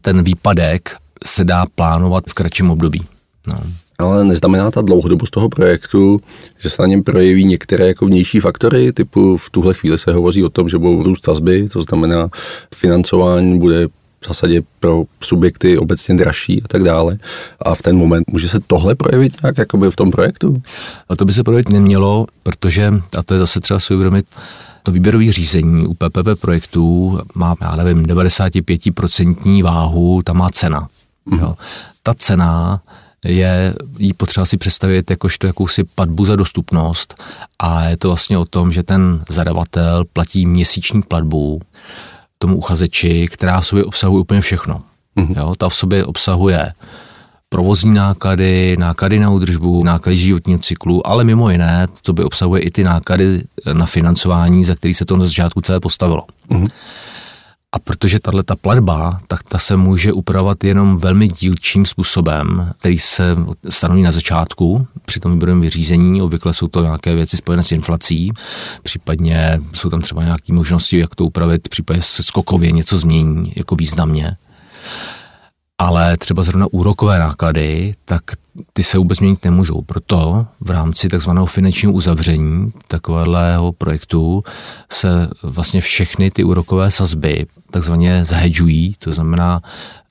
ten 0.01 0.23
výpadek 0.23 0.97
se 1.25 1.43
dá 1.43 1.63
plánovat 1.75 2.23
v 2.29 2.33
kratším 2.33 2.71
období. 2.71 3.01
No. 3.47 3.63
Ale 3.99 4.25
neznamená 4.25 4.71
ta 4.71 4.81
dlouhodobost 4.81 5.31
toho 5.31 5.49
projektu, 5.49 6.19
že 6.57 6.69
se 6.69 6.81
na 6.81 6.87
něm 6.87 7.03
projeví 7.03 7.45
některé 7.45 7.87
jako 7.87 8.05
vnější 8.05 8.39
faktory, 8.39 8.93
typu 8.93 9.37
v 9.37 9.49
tuhle 9.49 9.73
chvíli 9.73 9.97
se 9.97 10.13
hovoří 10.13 10.43
o 10.43 10.49
tom, 10.49 10.69
že 10.69 10.77
budou 10.77 11.03
růst 11.03 11.25
sazby, 11.25 11.69
to 11.69 11.81
znamená 11.81 12.29
financování 12.75 13.59
bude 13.59 13.87
v 13.87 14.27
zásadě 14.27 14.61
pro 14.79 15.03
subjekty 15.21 15.77
obecně 15.77 16.15
dražší 16.15 16.61
a 16.63 16.67
tak 16.67 16.83
dále. 16.83 17.17
A 17.59 17.75
v 17.75 17.81
ten 17.81 17.97
moment 17.97 18.23
může 18.31 18.49
se 18.49 18.59
tohle 18.59 18.95
projevit 18.95 19.43
nějak 19.43 19.57
jakoby 19.57 19.91
v 19.91 19.95
tom 19.95 20.11
projektu? 20.11 20.61
A 21.09 21.15
to 21.15 21.25
by 21.25 21.33
se 21.33 21.43
projevit 21.43 21.69
nemělo, 21.69 22.27
protože, 22.43 22.93
a 23.17 23.23
to 23.23 23.33
je 23.33 23.39
zase 23.39 23.59
třeba 23.59 23.79
si 23.79 23.93
uvědomit, 23.93 24.25
to 24.83 24.91
výběrové 24.91 25.31
řízení 25.31 25.87
u 25.87 25.93
PPP 25.93 26.41
projektů 26.41 27.19
má, 27.35 27.55
já 27.61 27.75
nevím, 27.75 28.03
95% 28.03 29.63
váhu, 29.63 30.21
tam 30.23 30.37
má 30.37 30.49
cena. 30.49 30.87
Mm. 31.25 31.39
Jo. 31.39 31.55
Ta 32.03 32.13
cena 32.13 32.81
je 33.23 33.73
jí 33.97 34.13
potřeba 34.13 34.45
si 34.45 34.57
představit 34.57 35.09
jakožto 35.09 35.47
jakousi 35.47 35.83
platbu 35.83 36.25
za 36.25 36.35
dostupnost 36.35 37.23
a 37.59 37.83
je 37.83 37.97
to 37.97 38.07
vlastně 38.07 38.37
o 38.37 38.45
tom, 38.45 38.71
že 38.71 38.83
ten 38.83 39.23
zadavatel 39.29 40.05
platí 40.13 40.45
měsíční 40.45 41.01
platbu 41.01 41.61
tomu 42.37 42.57
uchazeči, 42.57 43.27
která 43.31 43.61
v 43.61 43.67
sobě 43.67 43.83
obsahuje 43.83 44.21
úplně 44.21 44.41
všechno. 44.41 44.81
Mm-hmm. 45.17 45.37
Jo, 45.37 45.53
ta 45.57 45.69
v 45.69 45.75
sobě 45.75 46.05
obsahuje 46.05 46.73
provozní 47.49 47.93
náklady, 47.93 48.75
náklady 48.79 49.19
na 49.19 49.29
údržbu, 49.29 49.83
náklady 49.83 50.17
životního 50.17 50.59
cyklu, 50.59 51.07
ale 51.07 51.23
mimo 51.23 51.49
jiné 51.49 51.87
to 52.01 52.13
by 52.13 52.23
obsahuje 52.23 52.61
i 52.61 52.71
ty 52.71 52.83
náklady 52.83 53.43
na 53.73 53.85
financování, 53.85 54.65
za 54.65 54.75
který 54.75 54.93
se 54.93 55.05
to 55.05 55.17
na 55.17 55.25
začátku 55.25 55.61
celé 55.61 55.79
postavilo. 55.79 56.25
Mm-hmm. 56.49 56.67
A 57.73 57.79
protože 57.79 58.19
tahle 58.19 58.43
ta 58.43 58.55
platba, 58.55 59.19
tak 59.27 59.43
ta 59.43 59.57
se 59.57 59.75
může 59.75 60.13
upravovat 60.13 60.63
jenom 60.63 60.97
velmi 60.97 61.27
dílčím 61.27 61.85
způsobem, 61.85 62.73
který 62.79 62.99
se 62.99 63.35
stanoví 63.69 64.01
na 64.01 64.11
začátku 64.11 64.87
při 65.05 65.19
tom 65.19 65.31
výběrovém 65.31 65.61
vyřízení. 65.61 66.21
Obvykle 66.21 66.53
jsou 66.53 66.67
to 66.67 66.83
nějaké 66.83 67.15
věci 67.15 67.37
spojené 67.37 67.63
s 67.63 67.71
inflací, 67.71 68.31
případně 68.83 69.61
jsou 69.73 69.89
tam 69.89 70.01
třeba 70.01 70.23
nějaké 70.23 70.53
možnosti, 70.53 70.97
jak 70.97 71.15
to 71.15 71.25
upravit, 71.25 71.69
případně 71.69 72.01
se 72.01 72.23
skokově 72.23 72.71
něco 72.71 72.97
změní 72.97 73.53
jako 73.55 73.75
významně 73.75 74.37
ale 75.77 76.17
třeba 76.17 76.43
zrovna 76.43 76.67
úrokové 76.71 77.19
náklady, 77.19 77.93
tak 78.05 78.21
ty 78.73 78.83
se 78.83 78.97
vůbec 78.97 79.19
měnit 79.19 79.45
nemůžou. 79.45 79.81
Proto 79.81 80.45
v 80.59 80.69
rámci 80.69 81.07
takzvaného 81.07 81.45
finančního 81.45 81.93
uzavření 81.93 82.71
takového 82.87 83.71
projektu 83.71 84.43
se 84.91 85.29
vlastně 85.43 85.81
všechny 85.81 86.31
ty 86.31 86.43
úrokové 86.43 86.91
sazby 86.91 87.45
takzvaně 87.71 88.25
zahedžují, 88.25 88.95
to 88.99 89.13
znamená 89.13 89.61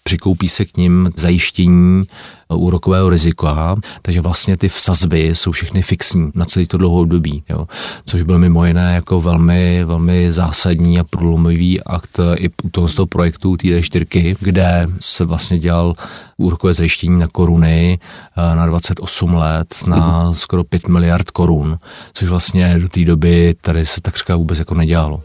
přikoupí 0.02 0.49
se 0.49 0.64
k 0.64 0.76
ním 0.76 1.11
zajištění 1.16 2.04
úrokového 2.49 3.11
rizika, 3.11 3.76
takže 4.02 4.21
vlastně 4.21 4.56
ty 4.56 4.68
sazby 4.68 5.28
jsou 5.28 5.52
všechny 5.52 5.82
fixní 5.82 6.30
na 6.35 6.44
celý 6.44 6.66
to 6.66 6.78
dlouhou 6.78 7.00
období, 7.00 7.42
jo. 7.49 7.66
což 8.04 8.23
byl 8.23 8.38
mimo 8.38 8.64
jiné 8.64 8.94
jako 8.94 9.21
velmi, 9.21 9.85
velmi 9.85 10.32
zásadní 10.32 10.99
a 10.99 11.04
průlomový 11.04 11.82
akt 11.82 12.21
i 12.37 12.49
u 12.62 12.71
toho, 12.71 12.88
z 12.88 12.94
toho 12.94 13.06
projektu 13.06 13.54
TD4, 13.54 14.37
kde 14.40 14.88
se 15.00 15.25
vlastně 15.25 15.59
dělal 15.59 15.94
úrokové 16.37 16.75
zajištění 16.75 17.18
na 17.18 17.26
koruny 17.26 17.99
eh, 18.37 18.56
na 18.56 18.66
28 18.66 19.35
let 19.35 19.75
na 19.87 19.97
mm-hmm. 19.97 20.32
skoro 20.32 20.64
5 20.64 20.88
miliard 20.88 21.30
korun, 21.30 21.78
což 22.12 22.28
vlastně 22.28 22.78
do 22.78 22.88
té 22.88 23.04
doby 23.04 23.54
tady 23.61 23.87
se 23.87 24.00
tak 24.00 24.16
říká 24.16 24.37
vůbec 24.37 24.59
jako 24.59 24.75
nedělalo. 24.75 25.23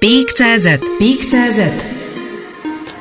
Pík.cz 0.00 0.66
Pík.cz 0.98 1.91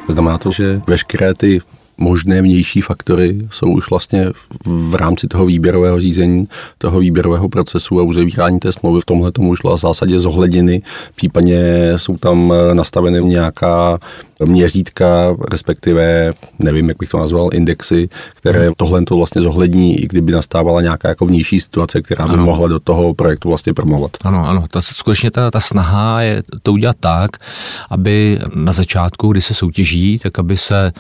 Znamená 0.08 0.38
to, 0.38 0.52
že 0.52 0.82
veškeré 0.88 1.34
ty 1.34 1.62
možné 1.98 2.42
vnější 2.42 2.82
faktory 2.82 3.48
jsou 3.52 3.68
už 3.68 3.90
vlastně 3.90 4.28
v 4.66 4.96
rámci 4.96 5.28
toho 5.28 5.46
výběrového 5.46 6.00
řízení, 6.00 6.48
toho 6.78 7.00
výběrového 7.00 7.50
procesu 7.50 8.00
a 8.00 8.04
uzavírání 8.04 8.60
té 8.60 8.72
smlouvy 8.72 9.02
v 9.02 9.06
tomhle 9.06 9.32
tomu 9.32 9.50
už 9.50 9.64
v 9.64 9.78
zásadě 9.78 10.20
zohledněny, 10.20 10.82
případně 11.16 11.92
jsou 11.96 12.18
tam 12.18 12.54
nastaveny 12.74 13.22
nějaká 13.22 14.00
měřítka, 14.46 15.36
respektive, 15.52 16.34
nevím, 16.60 16.90
jak 16.90 16.98
bych 16.98 17.10
to 17.10 17.18
nazval, 17.18 17.50
indexy, 17.54 18.10
které 18.36 18.66
hmm. 18.66 18.74
tohle 18.78 19.04
to 19.04 19.18
vlastně 19.18 19.42
zohlední, 19.42 20.00
i 20.00 20.08
kdyby 20.08 20.32
nastávala 20.32 20.82
nějaká 20.82 21.10
jako 21.10 21.26
vnější 21.26 21.62
situace, 21.62 22.02
která 22.02 22.28
by 22.28 22.34
ano. 22.34 22.46
mohla 22.46 22.68
do 22.68 22.80
toho 22.80 23.14
projektu 23.14 23.50
vlastně 23.50 23.74
promovat. 23.74 24.12
Ano, 24.26 24.48
ano, 24.48 24.66
ta, 24.72 24.82
skutečně 24.82 25.32
ta, 25.32 25.52
ta 25.52 25.60
snaha 25.60 26.22
je 26.22 26.44
to 26.64 26.74
udělat 26.74 26.96
tak, 27.00 27.32
aby 27.90 28.40
na 28.56 28.74
začátku, 28.74 29.32
kdy 29.32 29.42
se 29.42 29.54
soutěží, 29.54 30.20
tak 30.20 30.40
aby 30.40 30.58
se 30.58 30.92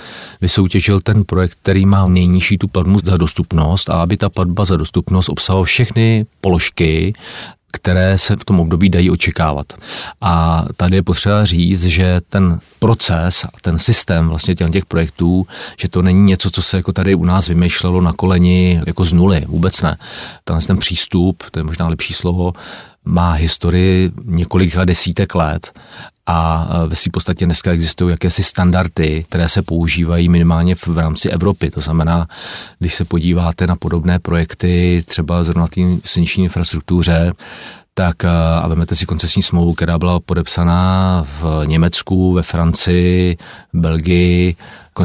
vysoutěžil 0.41 1.00
ten 1.01 1.24
projekt, 1.24 1.57
který 1.62 1.86
má 1.86 2.07
nejnižší 2.07 2.57
tu 2.57 2.67
platbu 2.67 3.00
za 3.03 3.17
dostupnost 3.17 3.89
a 3.89 3.93
aby 3.93 4.17
ta 4.17 4.29
platba 4.29 4.65
za 4.65 4.77
dostupnost 4.77 5.29
obsahovala 5.29 5.65
všechny 5.65 6.25
položky, 6.41 7.13
které 7.71 8.17
se 8.17 8.35
v 8.35 8.45
tom 8.45 8.59
období 8.59 8.89
dají 8.89 9.09
očekávat. 9.09 9.73
A 10.21 10.65
tady 10.77 10.95
je 10.95 11.03
potřeba 11.03 11.45
říct, 11.45 11.83
že 11.83 12.21
ten 12.29 12.59
proces 12.79 13.45
a 13.45 13.49
ten 13.61 13.79
systém 13.79 14.29
vlastně 14.29 14.55
těch, 14.55 14.69
těch 14.71 14.85
projektů, 14.85 15.47
že 15.77 15.89
to 15.89 16.01
není 16.01 16.21
něco, 16.21 16.49
co 16.51 16.61
se 16.61 16.77
jako 16.77 16.93
tady 16.93 17.15
u 17.15 17.25
nás 17.25 17.47
vymýšlelo 17.47 18.01
na 18.01 18.13
koleni 18.13 18.81
jako 18.87 19.05
z 19.05 19.13
nuly, 19.13 19.45
vůbec 19.47 19.81
ne. 19.81 19.97
Ten, 20.43 20.59
ten 20.59 20.77
přístup, 20.77 21.43
to 21.51 21.59
je 21.59 21.63
možná 21.63 21.87
lepší 21.87 22.13
slovo, 22.13 22.53
má 23.05 23.31
historii 23.31 24.12
několika 24.25 24.86
desítek 24.86 25.36
let 25.36 25.79
a 26.25 26.67
ve 26.88 26.96
své 26.96 27.10
podstatě 27.13 27.46
dneska 27.46 27.72
existují 27.72 28.12
jakési 28.12 28.43
standardy, 28.43 29.25
které 29.29 29.50
se 29.50 29.62
používají 29.62 30.29
minimálně 30.29 30.75
v, 30.75 30.98
rámci 30.98 31.29
Evropy. 31.29 31.72
To 31.72 31.81
znamená, 31.81 32.27
když 32.79 32.96
se 32.96 33.05
podíváte 33.05 33.67
na 33.67 33.75
podobné 33.75 34.20
projekty, 34.20 35.03
třeba 35.08 35.43
zrovna 35.43 35.67
té 35.67 35.81
silniční 36.05 36.43
infrastruktuře, 36.43 37.34
tak 37.93 38.25
a 38.62 38.67
vezmete 38.67 38.96
si 38.96 39.05
koncesní 39.05 39.41
smlouvu, 39.41 39.74
která 39.74 39.98
byla 39.98 40.20
podepsaná 40.20 41.25
v 41.41 41.62
Německu, 41.65 42.34
ve 42.34 42.41
Francii, 42.41 43.38
Belgii, 43.74 44.55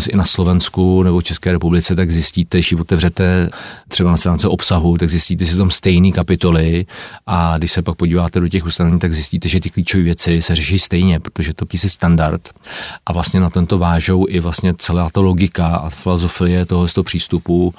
i 0.08 0.16
na 0.16 0.24
Slovensku 0.24 1.02
nebo 1.02 1.22
České 1.22 1.52
republice, 1.52 1.94
tak 1.94 2.10
zjistíte, 2.10 2.58
když 2.58 2.72
otevřete 2.72 3.50
třeba 3.88 4.10
na 4.10 4.16
stránce 4.16 4.48
obsahu, 4.48 4.98
tak 4.98 5.10
zjistíte, 5.10 5.44
že 5.44 5.52
jsou 5.52 5.58
tam 5.58 5.70
stejné 5.70 6.12
kapitoly. 6.12 6.86
A 7.26 7.58
když 7.58 7.72
se 7.72 7.82
pak 7.82 7.96
podíváte 7.96 8.40
do 8.40 8.48
těch 8.48 8.66
ustanovení, 8.66 9.00
tak 9.00 9.14
zjistíte, 9.14 9.48
že 9.48 9.60
ty 9.60 9.70
klíčové 9.70 10.02
věci 10.02 10.42
se 10.42 10.54
řeší 10.54 10.78
stejně, 10.78 11.20
protože 11.20 11.54
to 11.54 11.66
je 11.72 11.90
standard. 11.90 12.50
A 13.06 13.12
vlastně 13.12 13.40
na 13.40 13.50
tento 13.50 13.78
vážou 13.78 14.26
i 14.28 14.40
vlastně 14.40 14.74
celá 14.78 15.10
ta 15.10 15.20
logika 15.20 15.66
a 15.66 15.90
filozofie 15.90 16.66
toho, 16.66 16.88
toho 16.88 17.04
přístupu. 17.04 17.74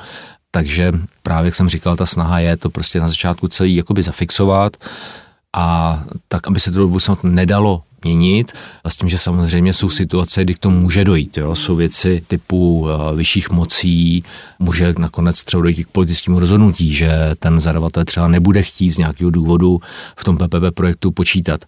Takže 0.52 0.92
právě, 1.24 1.48
jak 1.48 1.56
jsem 1.56 1.70
říkal, 1.70 1.96
ta 1.96 2.06
snaha 2.06 2.40
je 2.40 2.58
to 2.58 2.70
prostě 2.70 3.00
na 3.00 3.08
začátku 3.08 3.48
celý 3.48 3.76
jakoby 3.76 4.04
zafixovat. 4.04 4.78
A 5.54 6.00
tak, 6.28 6.48
aby 6.48 6.60
se 6.60 6.72
to 6.72 6.78
do 6.78 6.88
budoucna 6.88 7.16
nedalo 7.24 7.84
měnit 8.04 8.52
a 8.84 8.90
s 8.90 8.98
tím, 8.98 9.10
že 9.10 9.18
samozřejmě 9.18 9.74
jsou 9.74 9.90
situace, 9.90 10.44
kdy 10.44 10.54
k 10.54 10.60
tomu 10.60 10.80
může 10.80 11.04
dojít. 11.04 11.38
Jo? 11.38 11.56
Jsou 11.56 11.76
věci 11.76 12.24
typu 12.28 12.80
uh, 12.80 13.18
vyšších 13.18 13.50
mocí, 13.50 14.24
může 14.60 14.94
nakonec 14.98 15.44
třeba 15.44 15.64
dojít 15.64 15.84
k 15.84 15.92
politickému 15.92 16.40
rozhodnutí, 16.40 16.94
že 16.94 17.12
ten 17.40 17.62
zadavatel 17.62 18.06
třeba 18.06 18.28
nebude 18.28 18.64
chtít 18.64 18.92
z 18.92 18.98
nějakého 18.98 19.32
důvodu 19.32 19.80
v 20.18 20.24
tom 20.24 20.38
PPP 20.38 20.76
projektu 20.76 21.12
počítat 21.12 21.66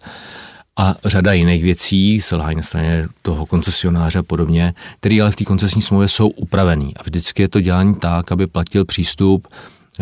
a 0.76 0.94
řada 1.04 1.32
jiných 1.32 1.62
věcí, 1.62 2.20
selhání 2.20 2.56
na 2.56 2.62
straně 2.62 3.08
toho 3.22 3.46
koncesionáře 3.46 4.18
a 4.18 4.22
podobně, 4.22 4.74
které 5.00 5.18
ale 5.22 5.30
v 5.30 5.36
té 5.36 5.44
koncesní 5.44 5.82
smlouvě 5.82 6.08
jsou 6.08 6.28
upravený. 6.28 6.96
A 6.96 7.02
vždycky 7.02 7.42
je 7.42 7.48
to 7.48 7.60
dělání 7.60 7.94
tak, 7.94 8.32
aby 8.32 8.46
platil 8.46 8.84
přístup 8.84 9.48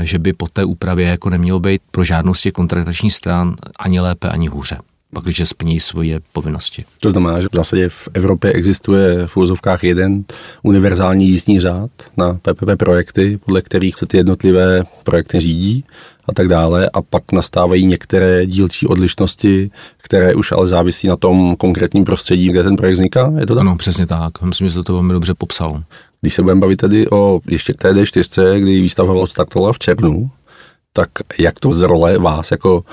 že 0.02 0.18
by 0.18 0.32
po 0.32 0.48
té 0.48 0.64
úpravě 0.64 1.08
jako 1.08 1.30
nemělo 1.30 1.60
být 1.60 1.82
pro 1.90 2.04
žádnou 2.04 2.34
z 2.34 2.42
těch 2.42 2.52
kontraktačních 2.52 3.14
stran 3.14 3.56
ani 3.78 4.00
lépe, 4.00 4.28
ani 4.28 4.48
hůře 4.48 4.78
pak, 5.14 5.24
když 5.24 5.42
splní 5.44 5.80
svoje 5.80 6.20
povinnosti. 6.32 6.84
To 7.00 7.10
znamená, 7.10 7.40
že 7.40 7.48
v 7.52 7.56
zásadě 7.56 7.88
v 7.88 8.08
Evropě 8.14 8.52
existuje 8.52 9.26
v 9.26 9.36
úzovkách 9.36 9.84
jeden 9.84 10.24
univerzální 10.62 11.28
jízdní 11.28 11.60
řád 11.60 11.90
na 12.16 12.34
PPP 12.34 12.78
projekty, 12.78 13.38
podle 13.44 13.62
kterých 13.62 13.98
se 13.98 14.06
ty 14.06 14.16
jednotlivé 14.16 14.84
projekty 15.04 15.40
řídí 15.40 15.84
a 16.28 16.32
tak 16.32 16.48
dále 16.48 16.90
a 16.92 17.02
pak 17.02 17.32
nastávají 17.32 17.86
některé 17.86 18.46
dílčí 18.46 18.86
odlišnosti, 18.86 19.70
které 19.96 20.34
už 20.34 20.52
ale 20.52 20.66
závisí 20.66 21.08
na 21.08 21.16
tom 21.16 21.56
konkrétním 21.56 22.04
prostředí, 22.04 22.48
kde 22.48 22.62
ten 22.62 22.76
projekt 22.76 22.94
vzniká, 22.94 23.32
je 23.38 23.46
to 23.46 23.54
tak? 23.54 23.60
Ano, 23.60 23.76
přesně 23.76 24.06
tak. 24.06 24.42
Myslím, 24.42 24.68
že 24.68 24.74
to, 24.74 24.82
to 24.82 24.92
velmi 24.92 25.12
dobře 25.12 25.34
popsal. 25.34 25.82
Když 26.20 26.34
se 26.34 26.42
budeme 26.42 26.60
bavit 26.60 26.76
tedy 26.76 27.10
o 27.10 27.40
ještě 27.46 27.74
té 27.74 27.92
D4, 27.92 28.58
kdy 28.58 28.80
výstava 28.80 29.14
odstartovala 29.14 29.72
v 29.72 29.78
červnu, 29.78 30.30
tak 30.92 31.08
jak 31.38 31.60
to 31.60 31.72
z 31.72 31.82
role 31.82 32.18
vás 32.18 32.50
jako 32.50 32.84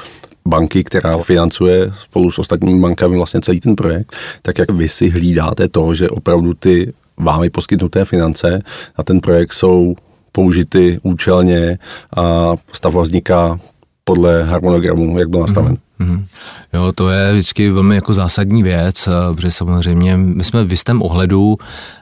banky, 0.48 0.84
která 0.84 1.18
financuje 1.18 1.92
spolu 2.00 2.32
s 2.32 2.40
ostatními 2.40 2.80
bankami 2.80 3.18
vlastně 3.18 3.42
celý 3.42 3.60
ten 3.60 3.76
projekt, 3.76 4.16
tak 4.42 4.58
jak 4.58 4.72
vy 4.72 4.90
si 4.90 5.10
hlídáte 5.10 5.68
to, 5.68 5.94
že 5.94 6.10
opravdu 6.10 6.54
ty 6.54 6.94
vámi 7.18 7.50
poskytnuté 7.50 8.06
finance 8.06 8.62
na 8.98 9.04
ten 9.04 9.20
projekt 9.20 9.54
jsou 9.54 9.96
použity 10.32 11.00
účelně 11.04 11.80
a 12.18 12.56
stav 12.72 12.96
vzniká 12.96 13.60
podle 14.08 14.44
harmonogramu, 14.44 15.20
jak 15.20 15.30
byl 15.30 15.40
nastaven. 15.40 15.78
Mm-hmm. 16.00 16.26
Jo, 16.74 16.92
to 16.96 17.10
je 17.10 17.34
vždycky 17.34 17.70
velmi 17.70 17.96
jako 17.96 18.14
zásadní 18.14 18.64
věc, 18.64 19.08
eh, 19.08 19.12
protože 19.34 19.52
samozřejmě 19.52 20.18
my 20.18 20.44
jsme 20.44 20.64
v 20.64 20.72
jistém 20.72 21.02
ohledu 21.02 21.58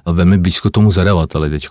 velmi 0.05 0.37
blízko 0.37 0.69
tomu 0.69 0.91
zadavateli 0.91 1.49
teď, 1.49 1.67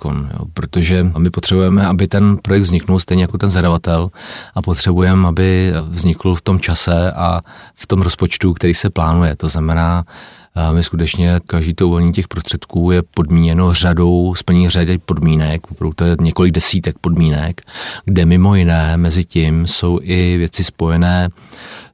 protože 0.55 1.07
my 1.19 1.31
potřebujeme, 1.31 1.87
aby 1.87 2.07
ten 2.07 2.37
projekt 2.43 2.63
vzniknul 2.63 2.99
stejně 2.99 3.25
jako 3.25 3.39
ten 3.39 3.51
zadavatel 3.51 4.11
a 4.55 4.63
potřebujeme, 4.63 5.29
aby 5.29 5.73
vznikl 5.89 6.35
v 6.35 6.43
tom 6.43 6.61
čase 6.61 7.13
a 7.13 7.41
v 7.75 7.87
tom 7.87 8.03
rozpočtu, 8.03 8.53
který 8.53 8.75
se 8.75 8.91
plánuje. 8.91 9.37
To 9.37 9.49
znamená, 9.49 10.05
a 10.55 10.73
my 10.73 10.83
skutečně 10.83 11.41
každý 11.47 11.75
to 11.75 11.87
uvolnění 11.87 12.13
těch 12.13 12.29
prostředků 12.29 12.91
je 12.91 13.03
podmíněno 13.03 13.75
řadou, 13.75 14.35
splní 14.35 14.69
řady 14.69 14.99
podmínek, 14.99 15.71
opravdu 15.71 15.95
to 15.95 16.05
je 16.05 16.17
několik 16.21 16.53
desítek 16.53 16.99
podmínek, 16.99 17.61
kde 18.05 18.27
mimo 18.27 18.55
jiné 18.55 18.97
mezi 18.97 19.25
tím 19.25 19.67
jsou 19.67 19.99
i 20.03 20.37
věci 20.37 20.65
spojené 20.65 21.29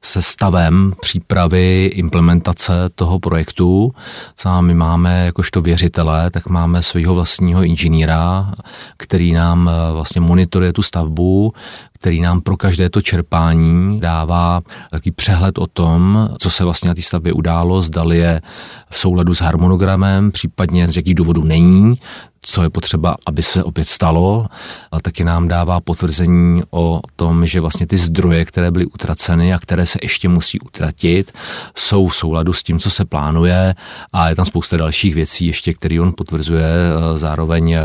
se 0.01 0.21
stavem 0.21 0.93
přípravy 1.01 1.91
implementace 1.93 2.73
toho 2.95 3.19
projektu. 3.19 3.91
Co 4.35 4.61
my 4.61 4.73
máme 4.73 5.25
jakožto 5.25 5.61
věřitele, 5.61 6.29
tak 6.31 6.49
máme 6.49 6.81
svého 6.83 7.15
vlastního 7.15 7.63
inženýra, 7.63 8.53
který 8.97 9.33
nám 9.33 9.69
eh, 9.69 9.93
vlastně 9.93 10.21
monitoruje 10.21 10.73
tu 10.73 10.81
stavbu, 10.81 11.53
který 11.99 12.21
nám 12.21 12.41
pro 12.41 12.57
každé 12.57 12.89
to 12.89 13.01
čerpání 13.01 13.99
dává 13.99 14.61
takový 14.91 15.11
přehled 15.11 15.57
o 15.57 15.67
tom, 15.67 16.29
co 16.39 16.49
se 16.49 16.63
vlastně 16.63 16.87
na 16.87 16.95
té 16.95 17.01
stavbě 17.01 17.33
událo, 17.33 17.81
zdali 17.81 18.17
je 18.17 18.41
v 18.89 18.97
souladu 18.97 19.33
s 19.33 19.41
harmonogramem, 19.41 20.31
případně 20.31 20.87
z 20.87 20.95
jakých 20.95 21.15
důvodů 21.15 21.43
není, 21.43 21.95
co 22.41 22.63
je 22.63 22.69
potřeba, 22.69 23.15
aby 23.25 23.43
se 23.43 23.63
opět 23.63 23.85
stalo, 23.85 24.45
a 24.91 24.99
taky 24.99 25.23
nám 25.23 25.47
dává 25.47 25.79
potvrzení 25.79 26.61
o 26.71 27.01
tom, 27.15 27.45
že 27.45 27.61
vlastně 27.61 27.87
ty 27.87 27.97
zdroje, 27.97 28.45
které 28.45 28.71
byly 28.71 28.85
utraceny 28.85 29.53
a 29.53 29.59
které 29.59 29.85
se 29.85 29.99
ještě 30.01 30.29
musí 30.29 30.59
utratit, 30.59 31.31
jsou 31.75 32.07
v 32.07 32.15
souladu 32.15 32.53
s 32.53 32.63
tím, 32.63 32.79
co 32.79 32.89
se 32.89 33.05
plánuje 33.05 33.75
a 34.13 34.29
je 34.29 34.35
tam 34.35 34.45
spousta 34.45 34.77
dalších 34.77 35.15
věcí 35.15 35.47
ještě, 35.47 35.73
které 35.73 36.01
on 36.01 36.13
potvrzuje. 36.17 36.65
Zároveň 37.15 37.77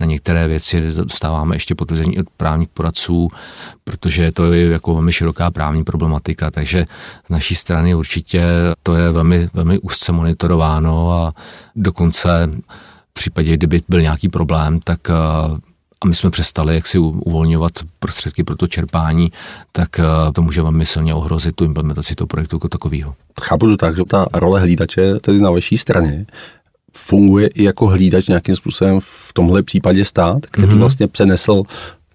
na 0.00 0.06
některé 0.06 0.48
věci 0.48 0.92
dostáváme 0.92 1.56
ještě 1.56 1.74
potvrzení 1.74 2.18
od 2.18 2.26
právních 2.36 2.68
poradců, 2.68 3.28
protože 3.84 4.32
to 4.32 4.52
je 4.52 4.70
jako 4.70 4.94
velmi 4.94 5.12
široká 5.12 5.50
právní 5.50 5.84
problematika, 5.84 6.50
takže 6.50 6.86
z 7.26 7.30
naší 7.30 7.54
strany 7.54 7.94
určitě 7.94 8.44
to 8.82 8.94
je 8.94 9.12
velmi, 9.12 9.48
velmi 9.54 9.78
úzce 9.78 10.12
monitorováno 10.12 11.12
a 11.12 11.34
dokonce 11.76 12.50
v 13.12 13.14
případě, 13.14 13.54
kdyby 13.54 13.80
byl 13.88 14.02
nějaký 14.02 14.28
problém, 14.28 14.80
tak 14.80 15.00
eh, 15.10 15.14
a 16.02 16.06
my 16.06 16.14
jsme 16.14 16.30
přestali 16.30 16.74
jak 16.74 16.86
si 16.86 16.98
uvolňovat 16.98 17.72
prostředky 17.98 18.44
pro 18.44 18.56
to 18.56 18.66
čerpání, 18.66 19.32
tak 19.72 19.98
eh, 19.98 20.04
to 20.32 20.42
může 20.42 20.62
velmi 20.62 20.86
silně 20.86 21.14
ohrozit 21.14 21.56
tu 21.56 21.64
implementaci 21.64 22.14
toho 22.14 22.28
projektu 22.28 22.56
jako 22.56 22.68
takového. 22.68 23.14
Chápu 23.42 23.66
to 23.66 23.76
tak, 23.76 23.96
že 23.96 24.04
ta 24.04 24.26
role 24.32 24.60
hlídače 24.60 25.14
tedy 25.20 25.40
na 25.40 25.50
vaší 25.50 25.78
straně 25.78 26.26
funguje 26.96 27.46
i 27.46 27.64
jako 27.64 27.86
hlídač 27.86 28.26
nějakým 28.26 28.56
způsobem 28.56 28.98
v 29.00 29.32
tomhle 29.32 29.62
případě 29.62 30.04
stát, 30.04 30.46
který 30.46 30.68
mm-hmm. 30.68 30.78
vlastně 30.78 31.08
přenesl 31.08 31.62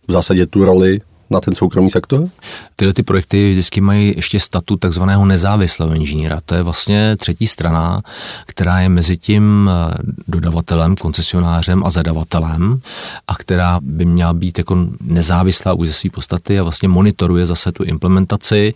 v 0.08 0.12
zásadě 0.12 0.46
tu 0.46 0.66
roli 0.66 1.00
na 1.30 1.40
ten 1.40 1.56
soukromý 1.56 1.90
sektor? 1.90 2.30
Tyhle 2.76 2.94
ty 2.94 3.04
projekty 3.04 3.52
vždycky 3.52 3.82
mají 3.82 4.14
ještě 4.16 4.40
statut 4.40 4.80
takzvaného 4.80 5.26
nezávislého 5.26 5.94
inženýra. 5.94 6.40
To 6.46 6.56
je 6.56 6.64
vlastně 6.64 7.16
třetí 7.16 7.48
strana, 7.48 8.02
která 8.46 8.80
je 8.80 8.90
mezi 8.90 9.18
tím 9.18 9.70
eh, 9.70 9.98
dodavatelem, 10.28 10.96
koncesionářem 10.96 11.84
a 11.86 11.90
zadavatelem 11.90 12.80
a 13.28 13.36
která 13.36 13.80
by 13.82 14.06
měla 14.06 14.34
být 14.34 14.58
jako 14.58 14.78
nezávislá 15.02 15.74
už 15.74 15.88
ze 15.88 15.94
své 15.94 16.10
podstaty 16.10 16.60
a 16.60 16.64
vlastně 16.64 16.88
monitoruje 16.88 17.46
zase 17.46 17.72
tu 17.72 17.84
implementaci 17.84 18.74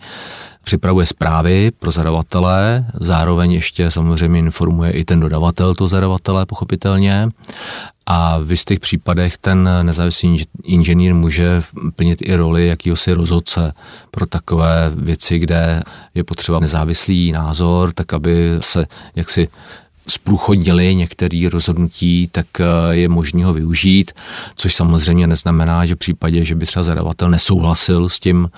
připravuje 0.64 1.06
zprávy 1.06 1.70
pro 1.78 1.90
zadavatele, 1.90 2.86
zároveň 2.94 3.52
ještě 3.52 3.90
samozřejmě 3.90 4.38
informuje 4.38 4.90
i 4.90 5.04
ten 5.04 5.20
dodavatel 5.20 5.74
toho 5.74 5.88
zadavatele, 5.88 6.46
pochopitelně. 6.46 7.28
A 8.06 8.38
v 8.38 8.50
jistých 8.50 8.80
případech 8.80 9.38
ten 9.38 9.68
nezávislý 9.82 10.44
inženýr 10.64 11.14
může 11.14 11.62
plnit 11.96 12.18
i 12.22 12.36
roli 12.36 12.66
jakýhosi 12.66 13.12
rozhodce 13.12 13.72
pro 14.10 14.26
takové 14.26 14.92
věci, 14.94 15.38
kde 15.38 15.82
je 16.14 16.24
potřeba 16.24 16.60
nezávislý 16.60 17.32
názor, 17.32 17.92
tak 17.92 18.12
aby 18.12 18.56
se 18.60 18.86
jaksi 19.16 19.48
zprůchodnili 20.12 20.94
některé 20.94 21.48
rozhodnutí, 21.52 22.28
tak 22.32 22.46
eh, 22.60 22.64
je 22.90 23.08
možné 23.08 23.44
ho 23.44 23.52
využít, 23.52 24.12
což 24.56 24.74
samozřejmě 24.74 25.26
neznamená, 25.26 25.86
že 25.86 25.94
v 25.94 25.98
případě, 25.98 26.44
že 26.44 26.54
by 26.54 26.66
třeba 26.66 26.82
zadavatel 26.82 27.30
nesouhlasil 27.30 28.08
s 28.08 28.20
tím 28.20 28.48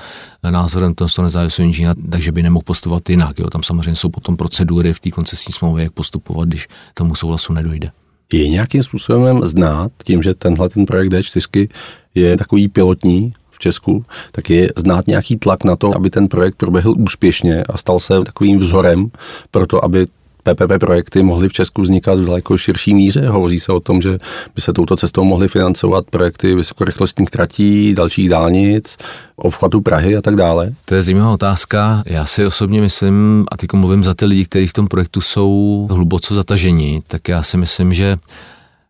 eh, 0.42 0.50
názorem 0.50 0.94
toho 0.94 1.08
nezávislého 1.22 1.66
inženýra, 1.66 1.94
takže 2.10 2.32
by 2.32 2.42
nemohl 2.42 2.62
postupovat 2.66 3.10
jinak. 3.10 3.38
Jo. 3.38 3.50
Tam 3.50 3.62
samozřejmě 3.62 3.96
jsou 3.96 4.08
potom 4.08 4.36
procedury 4.36 4.92
v 4.92 5.00
té 5.00 5.10
koncesní 5.10 5.52
smlouvě, 5.52 5.84
jak 5.84 5.92
postupovat, 5.92 6.48
když 6.48 6.68
tomu 6.94 7.14
souhlasu 7.14 7.52
nedojde. 7.52 7.90
Je 8.32 8.48
nějakým 8.48 8.82
způsobem 8.82 9.40
znát 9.44 9.92
tím, 10.04 10.22
že 10.22 10.34
tenhle 10.34 10.68
ten 10.68 10.86
projekt 10.86 11.12
D4 11.12 11.68
je 12.14 12.36
takový 12.36 12.68
pilotní 12.68 13.32
v 13.50 13.58
Česku, 13.58 14.04
tak 14.32 14.50
je 14.50 14.72
znát 14.76 15.06
nějaký 15.06 15.36
tlak 15.36 15.64
na 15.64 15.76
to, 15.76 15.96
aby 15.96 16.10
ten 16.10 16.28
projekt 16.28 16.54
proběhl 16.54 16.94
úspěšně 16.98 17.62
a 17.62 17.78
stal 17.78 18.00
se 18.00 18.24
takovým 18.24 18.58
vzorem 18.58 19.08
pro 19.50 19.66
to, 19.66 19.84
aby 19.84 20.06
PPP 20.44 20.78
projekty 20.80 21.22
mohly 21.22 21.48
v 21.48 21.52
Česku 21.52 21.82
vznikat 21.82 22.18
v 22.18 22.26
daleko 22.26 22.58
širší 22.58 22.94
míře. 22.94 23.28
Hovoří 23.28 23.60
se 23.60 23.72
o 23.72 23.80
tom, 23.80 24.02
že 24.02 24.18
by 24.54 24.60
se 24.60 24.72
touto 24.72 24.96
cestou 24.96 25.24
mohly 25.24 25.48
financovat 25.48 26.04
projekty 26.10 26.54
vysokorychlostních 26.54 27.30
tratí, 27.30 27.94
dalších 27.94 28.28
dálnic, 28.28 28.96
obchvatu 29.36 29.80
Prahy 29.80 30.16
a 30.16 30.22
tak 30.22 30.36
dále. 30.36 30.72
To 30.84 30.94
je 30.94 31.02
zajímavá 31.02 31.32
otázka. 31.32 32.02
Já 32.06 32.24
si 32.24 32.46
osobně 32.46 32.80
myslím, 32.80 33.44
a 33.50 33.56
teď 33.56 33.72
mluvím 33.72 34.04
za 34.04 34.14
ty 34.14 34.24
lidi, 34.24 34.44
kteří 34.44 34.66
v 34.66 34.72
tom 34.72 34.88
projektu 34.88 35.20
jsou 35.20 35.88
hluboce 35.90 36.34
zataženi, 36.34 37.02
tak 37.08 37.28
já 37.28 37.42
si 37.42 37.56
myslím, 37.56 37.94
že 37.94 38.16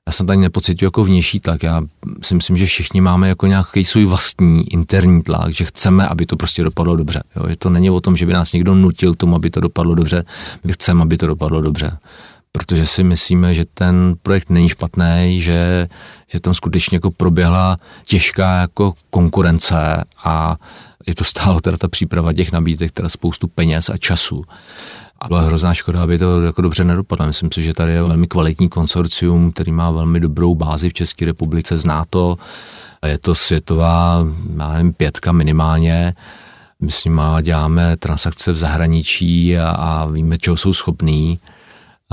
já 0.09 0.13
jsem 0.13 0.27
tady 0.27 0.39
nepocituju 0.39 0.87
jako 0.87 1.05
vnější 1.05 1.41
tlak. 1.41 1.63
Já 1.63 1.83
si 2.23 2.35
myslím, 2.35 2.57
že 2.57 2.67
všichni 2.67 3.01
máme 3.01 3.29
jako 3.29 3.47
nějaký 3.47 3.85
svůj 3.85 4.05
vlastní 4.05 4.73
interní 4.73 5.23
tlak, 5.23 5.53
že 5.53 5.65
chceme, 5.65 6.09
aby 6.09 6.27
to 6.27 6.37
prostě 6.37 6.65
dopadlo 6.65 6.97
dobře. 6.97 7.23
Jo? 7.37 7.49
Že 7.49 7.57
to 7.57 7.71
není 7.71 7.91
o 7.91 8.01
tom, 8.01 8.17
že 8.17 8.27
by 8.27 8.33
nás 8.33 8.53
někdo 8.53 8.75
nutil 8.75 9.15
tomu, 9.15 9.37
aby 9.37 9.51
to 9.51 9.61
dopadlo 9.61 9.95
dobře. 9.95 10.25
My 10.65 10.73
chceme, 10.73 11.03
aby 11.03 11.17
to 11.17 11.27
dopadlo 11.27 11.61
dobře. 11.61 11.99
Protože 12.53 12.87
si 12.87 13.05
myslíme, 13.05 13.55
že 13.55 13.65
ten 13.75 14.15
projekt 14.23 14.51
není 14.51 14.69
špatný, 14.69 15.41
že, 15.41 15.89
že 16.29 16.41
tam 16.41 16.55
skutečně 16.55 16.97
jako 16.97 17.11
proběhla 17.11 17.79
těžká 18.05 18.61
jako 18.61 18.95
konkurence 19.11 20.05
a 20.25 20.57
je 21.07 21.15
to 21.15 21.25
stálo 21.25 21.61
teda 21.61 21.77
ta 21.77 21.89
příprava 21.89 22.33
těch 22.33 22.53
nabídek, 22.53 22.93
teda 22.93 23.09
spoustu 23.09 23.49
peněz 23.49 23.91
a 23.91 23.97
času. 23.97 24.45
A 25.25 25.29
byla 25.29 25.41
hrozná 25.41 25.75
škoda, 25.75 26.03
aby 26.03 26.19
to 26.19 26.43
jako 26.43 26.63
dobře 26.63 26.85
nedopadlo. 26.85 27.27
Myslím 27.27 27.53
si, 27.53 27.63
že 27.63 27.75
tady 27.75 27.93
je 27.93 28.03
velmi 28.03 28.27
kvalitní 28.27 28.69
konsorcium, 28.69 29.53
který 29.53 29.73
má 29.73 29.91
velmi 29.91 30.21
dobrou 30.21 30.55
bázi 30.55 30.89
v 30.89 30.93
České 30.93 31.25
republice, 31.25 31.77
zná 31.77 32.05
to. 32.11 32.37
Je 33.07 33.19
to 33.19 33.35
světová, 33.35 34.27
já 34.59 34.73
nevím, 34.73 34.93
pětka 34.93 35.33
minimálně. 35.33 36.15
My 36.81 36.91
s 36.91 37.05
nimi 37.05 37.23
děláme 37.43 37.97
transakce 37.97 38.53
v 38.53 38.57
zahraničí 38.57 39.59
a, 39.59 39.71
a 39.71 40.07
víme, 40.07 40.39
čeho 40.39 40.57
jsou 40.57 40.73
schopní. 40.73 41.39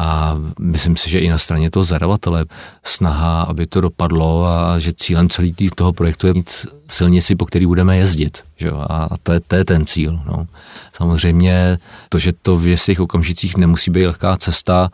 A 0.02 0.38
myslím 0.60 0.98
si, 0.98 1.10
že 1.10 1.20
i 1.20 1.30
na 1.30 1.38
straně 1.38 1.70
toho 1.70 1.84
zadavatele 1.84 2.46
snaha, 2.84 3.42
aby 3.42 3.68
to 3.68 3.82
dopadlo 3.82 4.46
a 4.46 4.80
že 4.80 4.94
cílem 4.94 5.30
celý 5.30 5.54
toho 5.76 5.94
projektu 5.94 6.28
je 6.28 6.34
mít 6.34 6.66
silnici, 6.88 7.36
po 7.36 7.46
který 7.46 7.66
budeme 7.66 7.98
jezdit. 7.98 8.44
Že? 8.58 8.70
A 8.90 9.10
to 9.24 9.34
je, 9.34 9.40
to 9.40 9.56
je 9.56 9.66
ten 9.66 9.86
cíl. 9.86 10.20
No. 10.26 10.48
Samozřejmě 10.94 11.78
to, 12.10 12.20
že 12.20 12.34
to 12.42 12.58
v 12.58 12.68
jistých 12.68 13.00
okamžicích 13.00 13.58
nemusí 13.58 13.92
být 13.92 14.06
lehká 14.06 14.38
cesta, 14.38 14.90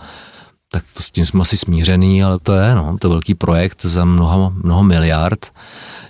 tak 0.71 0.83
to 0.93 1.03
s 1.03 1.11
tím 1.11 1.25
jsme 1.25 1.41
asi 1.41 1.57
smířený, 1.57 2.23
ale 2.23 2.39
to 2.39 2.53
je 2.53 2.75
no, 2.75 2.97
to 2.99 3.07
je 3.07 3.09
velký 3.09 3.35
projekt 3.35 3.85
za 3.85 4.05
mnoho, 4.05 4.53
mnoho 4.63 4.83
miliard 4.83 5.51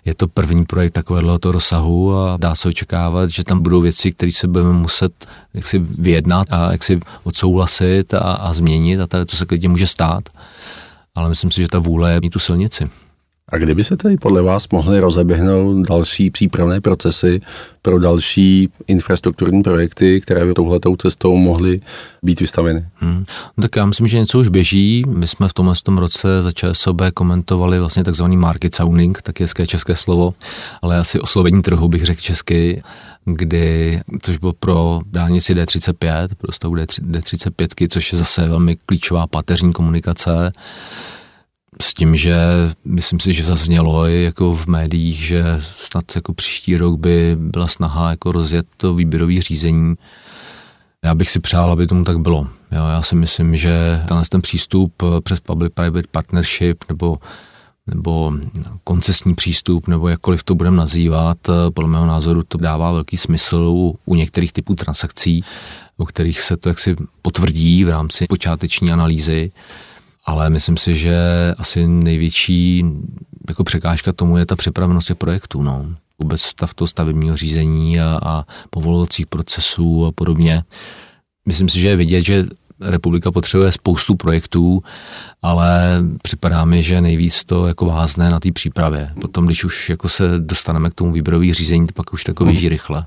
je 0.08 0.16
to 0.16 0.28
první 0.28 0.66
projekt 0.66 0.92
takového 0.92 1.40
rozsahu 1.44 2.18
a 2.18 2.38
dá 2.38 2.56
se 2.56 2.70
očekávat, 2.70 3.30
že 3.30 3.44
tam 3.44 3.62
budou 3.62 3.82
věci, 3.82 4.12
které 4.12 4.32
se 4.32 4.48
budeme 4.48 4.74
muset 4.74 5.28
jaksi 5.54 5.80
vyjednat 5.80 6.48
a 6.50 6.72
jaksi 6.72 7.00
odsouhlasit 7.24 8.14
a, 8.14 8.20
a 8.20 8.54
změnit 8.54 9.00
a 9.00 9.08
tady 9.08 9.26
to 9.26 9.36
se 9.36 9.46
klidně 9.46 9.70
může 9.70 9.88
stát. 9.88 10.30
Ale 11.16 11.30
myslím 11.30 11.52
si, 11.52 11.62
že 11.62 11.68
ta 11.68 11.80
vůle 11.80 12.14
je 12.14 12.20
mít 12.22 12.30
tu 12.30 12.40
silnici. 12.40 12.90
A 13.52 13.58
kdyby 13.58 13.84
se 13.84 13.98
tady 13.98 14.18
podle 14.18 14.42
vás 14.42 14.70
mohly 14.70 15.00
rozeběhnout 15.00 15.88
další 15.88 16.30
přípravné 16.30 16.82
procesy 16.82 17.42
pro 17.82 18.00
další 18.00 18.70
infrastrukturní 18.88 19.64
projekty, 19.64 20.22
které 20.22 20.46
by 20.46 20.54
touhletou 20.54 20.96
cestou 20.96 21.38
mohly 21.38 21.82
být 22.24 22.40
vystaveny? 22.40 22.86
Hmm. 22.96 23.26
No 23.58 23.62
tak 23.62 23.76
já 23.76 23.86
myslím, 23.86 24.08
že 24.08 24.20
něco 24.20 24.40
už 24.40 24.48
běží. 24.48 25.04
My 25.08 25.28
jsme 25.28 25.48
v 25.48 25.54
tomhle 25.54 25.74
tom 25.84 25.98
roce 25.98 26.42
za 26.42 26.52
ČSOB 26.52 27.02
komentovali 27.14 27.80
vlastně 27.80 28.04
takzvaný 28.04 28.38
market 28.38 28.76
sounding, 28.76 29.22
tak 29.22 29.40
hezké 29.40 29.68
české 29.68 29.96
slovo, 29.96 30.34
ale 30.82 30.98
asi 30.98 31.20
oslovení 31.20 31.62
trhu 31.62 31.88
bych 31.88 32.06
řekl 32.06 32.22
česky, 32.22 32.82
kdy, 33.26 34.00
což 34.22 34.38
bylo 34.38 34.54
pro 34.54 35.02
dálnici 35.06 35.56
D35, 35.56 36.28
pro 36.38 36.52
stavu 36.52 36.76
D35, 36.76 37.88
což 37.90 38.12
je 38.12 38.20
zase 38.20 38.46
velmi 38.46 38.76
klíčová 38.86 39.28
pateřní 39.28 39.74
komunikace 39.74 40.52
s 41.82 41.94
tím, 41.94 42.16
že 42.16 42.38
myslím 42.86 43.20
si, 43.20 43.34
že 43.34 43.44
zaznělo 43.44 44.08
i 44.08 44.24
jako 44.24 44.56
v 44.56 44.68
médiích, 44.68 45.16
že 45.16 45.44
snad 45.78 46.16
jako 46.16 46.34
příští 46.34 46.78
rok 46.78 47.00
by 47.00 47.36
byla 47.40 47.68
snaha 47.68 48.10
jako 48.10 48.32
rozjet 48.32 48.68
to 48.78 48.94
výběrové 48.94 49.42
řízení. 49.42 49.96
Já 51.04 51.16
bych 51.16 51.30
si 51.30 51.40
přál, 51.40 51.72
aby 51.72 51.88
tomu 51.88 52.04
tak 52.04 52.20
bylo. 52.20 52.48
Jo, 52.72 52.86
já 52.88 53.02
si 53.02 53.16
myslím, 53.16 53.56
že 53.56 54.04
tenhle 54.08 54.26
ten 54.30 54.42
přístup 54.42 55.04
přes 55.24 55.40
public-private 55.40 56.08
partnership 56.12 56.84
nebo 56.90 57.18
nebo 57.88 58.34
koncesní 58.84 59.36
přístup, 59.36 59.88
nebo 59.88 60.08
jakkoliv 60.08 60.44
to 60.44 60.56
budeme 60.56 60.78
nazývat, 60.78 61.38
podle 61.74 61.90
mého 61.90 62.06
názoru 62.06 62.44
to 62.44 62.58
dává 62.58 62.92
velký 62.92 63.18
smysl 63.18 63.56
u, 63.56 64.00
u 64.06 64.16
některých 64.16 64.54
typů 64.54 64.76
transakcí, 64.76 65.44
u 65.98 66.06
kterých 66.06 66.42
se 66.42 66.58
to 66.58 66.70
jaksi 66.70 66.96
potvrdí 67.22 67.84
v 67.84 67.90
rámci 67.90 68.26
počáteční 68.28 68.92
analýzy 68.92 69.52
ale 70.28 70.50
myslím 70.50 70.78
si, 70.78 70.96
že 70.96 71.18
asi 71.58 71.88
největší 71.88 72.86
jako 73.50 73.64
překážka 73.64 74.14
tomu 74.14 74.38
je 74.38 74.46
ta 74.46 74.56
připravenost 74.56 75.08
těch 75.08 75.18
projektů. 75.18 75.64
No. 75.64 75.86
Vůbec 76.20 76.42
stav 76.42 76.74
toho 76.74 76.88
stavebního 76.88 77.38
řízení 77.38 78.00
a, 78.00 78.20
a 78.24 78.44
povolovacích 78.70 79.28
procesů 79.28 80.06
a 80.06 80.12
podobně. 80.12 80.64
Myslím 81.46 81.70
si, 81.70 81.80
že 81.80 81.90
je 81.90 81.96
vidět, 81.96 82.22
že 82.22 82.46
republika 82.82 83.32
potřebuje 83.32 83.72
spoustu 83.72 84.16
projektů, 84.16 84.84
ale 85.42 86.00
připadá 86.24 86.66
mi, 86.66 86.84
že 86.84 87.02
nejvíc 87.02 87.46
to 87.46 87.68
jako 87.68 87.86
vázne 87.86 88.30
na 88.30 88.40
té 88.40 88.52
přípravě. 88.52 89.12
Potom, 89.22 89.46
když 89.46 89.64
už 89.64 89.90
jako 89.90 90.10
se 90.10 90.40
dostaneme 90.40 90.90
k 90.90 90.94
tomu 90.94 91.12
výběrový 91.12 91.54
řízení, 91.54 91.88
pak 91.94 92.14
už 92.14 92.24
to 92.24 92.46
běží 92.46 92.70
rychle. 92.70 93.06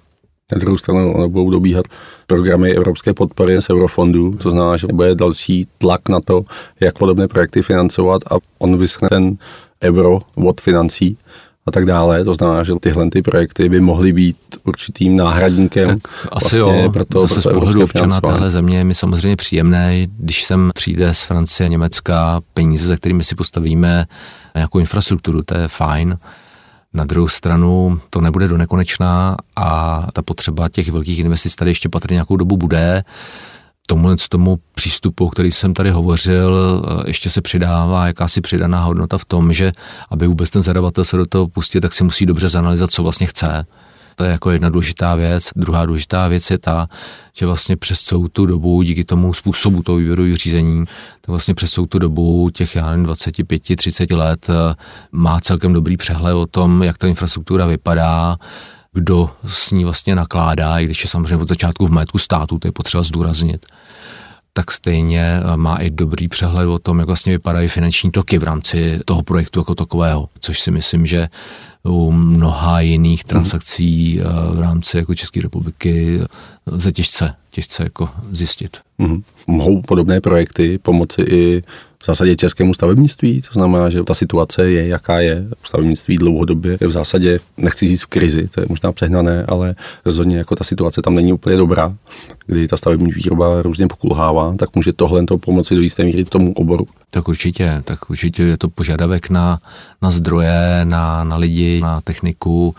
Na 0.53 0.59
druhou 0.59 0.79
stranu 0.79 1.29
budou 1.29 1.51
dobíhat 1.51 1.85
programy 2.27 2.73
evropské 2.73 3.15
podpory 3.15 3.63
z 3.63 3.71
eurofondů, 3.71 4.31
to 4.31 4.51
znamená, 4.51 4.77
že 4.77 4.87
bude 4.87 5.15
další 5.15 5.67
tlak 5.79 6.09
na 6.09 6.21
to, 6.21 6.43
jak 6.81 6.99
podobné 6.99 7.29
projekty 7.29 7.63
financovat 7.63 8.23
a 8.31 8.35
on 8.59 8.79
vyschne 8.79 9.09
ten 9.09 9.37
euro 9.83 10.19
od 10.35 10.61
financí 10.61 11.19
a 11.67 11.71
tak 11.71 11.85
dále. 11.85 12.25
To 12.25 12.35
znamená, 12.35 12.65
že 12.65 12.73
tyhle 12.81 13.11
ty 13.11 13.23
projekty 13.23 13.69
by 13.69 13.81
mohly 13.81 14.13
být 14.13 14.37
určitým 14.65 15.17
náhradníkem. 15.17 15.87
Tak 15.87 16.29
asi 16.33 16.57
vlastně 16.57 16.83
jo, 16.83 16.91
proto, 16.93 17.21
zase 17.21 17.35
proto 17.35 17.51
z 17.51 17.53
pohledu 17.53 17.85
občana 17.85 18.21
téhle 18.21 18.51
země 18.51 18.79
je 18.79 18.85
mi 18.85 18.95
samozřejmě 18.95 19.37
příjemné, 19.37 20.07
když 20.19 20.45
sem 20.45 20.71
přijde 20.75 21.15
z 21.15 21.23
Francie, 21.23 21.69
Německa 21.69 22.41
peníze, 22.55 22.89
za 22.89 22.97
kterými 22.97 23.25
si 23.25 23.35
postavíme 23.35 24.07
nějakou 24.55 24.79
infrastrukturu, 24.79 25.43
to 25.43 25.55
je 25.57 25.69
fajn 25.69 26.19
na 26.95 27.05
druhou 27.05 27.29
stranu 27.29 28.01
to 28.11 28.21
nebude 28.21 28.49
do 28.49 28.59
nekonečná 28.59 29.37
a 29.57 30.07
ta 30.13 30.23
potřeba 30.23 30.69
těch 30.69 30.91
velkých 30.91 31.19
investic 31.19 31.55
tady 31.55 31.71
ještě 31.71 31.89
patrně 31.89 32.15
nějakou 32.15 32.37
dobu 32.37 32.57
bude. 32.57 33.05
Tomu, 33.87 34.17
tomu 34.29 34.59
přístupu, 34.75 35.29
který 35.29 35.53
jsem 35.53 35.75
tady 35.75 35.91
hovořil, 35.91 36.83
ještě 37.07 37.31
se 37.31 37.41
přidává 37.41 38.07
jakási 38.07 38.41
přidaná 38.41 38.85
hodnota 38.85 39.19
v 39.19 39.25
tom, 39.25 39.53
že 39.53 39.73
aby 40.11 40.27
vůbec 40.27 40.51
ten 40.51 40.63
zadavatel 40.63 41.05
se 41.05 41.17
do 41.17 41.27
toho 41.27 41.49
pustil, 41.49 41.81
tak 41.81 41.95
si 41.95 42.05
musí 42.05 42.27
dobře 42.27 42.49
zanalizovat, 42.49 42.91
co 42.91 43.03
vlastně 43.03 43.27
chce 43.27 43.67
to 44.21 44.25
je 44.25 44.31
jako 44.31 44.51
jedna 44.51 44.69
důležitá 44.69 45.15
věc. 45.15 45.51
Druhá 45.57 45.87
důležitá 45.87 46.29
věc 46.29 46.51
je 46.51 46.59
ta, 46.59 46.89
že 47.33 47.47
vlastně 47.47 47.77
přes 47.77 48.01
celou 48.01 48.29
tu 48.29 48.47
dobu, 48.47 48.83
díky 48.83 49.05
tomu 49.05 49.35
způsobu 49.35 49.83
toho 49.83 49.99
výběru 49.99 50.37
řízení, 50.37 50.85
tak 51.21 51.29
vlastně 51.29 51.55
přes 51.55 51.71
celou 51.73 51.87
tu 51.87 51.99
dobu 51.99 52.51
těch, 52.51 52.77
já 52.77 52.91
nevím, 52.91 53.07
25-30 53.07 54.17
let 54.17 54.51
eh, 54.51 54.75
má 55.13 55.41
celkem 55.41 55.73
dobrý 55.73 55.97
přehled 55.97 56.35
o 56.35 56.47
tom, 56.47 56.83
jak 56.83 56.99
ta 56.99 57.07
infrastruktura 57.07 57.67
vypadá, 57.67 58.37
kdo 58.93 59.31
s 59.47 59.71
ní 59.71 59.85
vlastně 59.85 60.15
nakládá, 60.15 60.79
i 60.79 60.85
když 60.85 61.05
je 61.05 61.11
samozřejmě 61.11 61.37
od 61.37 61.49
začátku 61.49 61.87
v 61.87 61.91
majetku 61.91 62.19
státu, 62.19 62.59
to 62.59 62.69
je 62.69 62.73
potřeba 62.73 63.03
zdůraznit 63.03 63.67
tak 64.53 64.71
stejně 64.71 65.23
eh, 65.23 65.57
má 65.57 65.77
i 65.77 65.91
dobrý 65.91 66.29
přehled 66.29 66.67
o 66.67 66.79
tom, 66.79 66.99
jak 66.99 67.07
vlastně 67.07 67.33
vypadají 67.33 67.69
finanční 67.69 68.11
toky 68.11 68.39
v 68.39 68.43
rámci 68.43 69.01
toho 69.05 69.23
projektu 69.23 69.61
jako 69.61 69.75
takového, 69.75 70.29
což 70.41 70.61
si 70.61 70.71
myslím, 70.71 71.07
že 71.07 71.29
u 71.85 72.13
mnoha 72.13 72.81
jiných 72.81 73.25
transakcí 73.25 74.19
mm. 74.19 74.57
v 74.57 74.61
rámci 74.61 74.99
jako 74.99 75.15
České 75.15 75.43
republiky 75.43 76.21
lze 76.67 76.93
těžce, 76.93 77.35
těžce 77.51 77.83
jako 77.83 78.09
zjistit. 78.31 78.77
Mm. 78.99 79.23
Mohou 79.47 79.83
podobné 79.83 80.21
projekty 80.21 80.79
pomoci 80.79 81.23
i 81.23 81.63
v 82.03 82.07
zásadě 82.07 82.37
českému 82.37 82.75
stavebnictví, 82.75 83.43
to 83.43 83.53
znamená, 83.53 83.91
že 83.91 84.03
ta 84.03 84.15
situace 84.15 84.71
je, 84.71 84.87
jaká 84.89 85.21
je. 85.21 85.45
Stavebnictví 85.65 86.17
dlouhodobě 86.17 86.79
je 86.81 86.87
v 86.87 86.91
zásadě, 86.93 87.41
nechci 87.57 87.89
říct 87.89 88.03
v 88.03 88.07
krizi, 88.07 88.49
to 88.49 88.61
je 88.61 88.67
možná 88.69 88.93
přehnané, 88.93 89.45
ale 89.49 89.75
rozhodně 90.05 90.39
jako 90.39 90.57
ta 90.57 90.65
situace 90.65 91.03
tam 91.03 91.15
není 91.15 91.33
úplně 91.33 91.57
dobrá, 91.57 91.95
kdy 92.47 92.69
ta 92.69 92.77
stavební 92.77 93.13
výroba 93.13 93.63
různě 93.63 93.87
pokulhává, 93.89 94.55
tak 94.57 94.77
může 94.77 94.93
tohle 94.93 95.27
to 95.27 95.39
pomoci 95.39 95.75
do 95.75 95.81
jisté 95.81 96.05
míry 96.05 96.25
tomu 96.25 96.53
oboru. 96.53 96.87
Tak 97.11 97.29
určitě, 97.29 97.83
tak 97.85 98.11
určitě 98.11 98.43
je 98.43 98.57
to 98.57 98.69
požadavek 98.69 99.31
na, 99.31 99.59
na 100.03 100.11
zdroje, 100.11 100.81
na, 100.85 101.25
na 101.25 101.37
lidi, 101.37 101.81
na 101.81 102.01
techniku, 102.01 102.75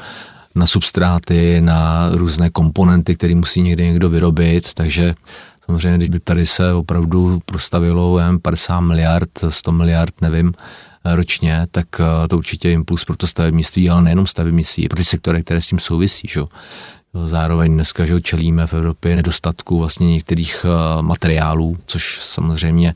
na 0.55 0.67
substráty, 0.67 1.61
na 1.61 2.09
různé 2.13 2.49
komponenty, 2.49 3.15
které 3.15 3.35
musí 3.35 3.61
někde 3.61 3.83
někdo 3.83 4.09
vyrobit, 4.09 4.73
takže 4.73 5.15
Samozřejmě, 5.71 5.97
když 5.97 6.09
by 6.09 6.19
tady 6.19 6.45
se 6.45 6.73
opravdu 6.73 7.39
prostavilo 7.45 8.19
jen 8.19 8.39
50 8.39 8.79
miliard, 8.79 9.29
100 9.49 9.71
miliard, 9.71 10.21
nevím, 10.21 10.53
ročně, 11.05 11.67
tak 11.71 11.85
eh, 11.99 12.27
to 12.27 12.37
určitě 12.37 12.67
je 12.67 12.73
impuls 12.73 13.05
pro 13.05 13.17
to 13.17 13.27
stavebnictví, 13.27 13.89
ale 13.89 14.01
nejenom 14.01 14.27
stavebnictví, 14.27 14.87
pro 14.87 14.97
ty 14.97 15.05
sektory, 15.05 15.43
které 15.43 15.61
s 15.61 15.67
tím 15.67 15.79
souvisí. 15.79 16.27
Že? 16.31 16.41
Zároveň 17.25 17.73
dneska 17.73 18.05
že 18.05 18.21
čelíme 18.21 18.67
v 18.67 18.73
Evropě 18.73 19.15
nedostatku 19.15 19.79
vlastně 19.79 20.09
některých 20.11 20.65
eh, 20.65 21.01
materiálů, 21.01 21.77
což 21.85 22.19
samozřejmě 22.21 22.95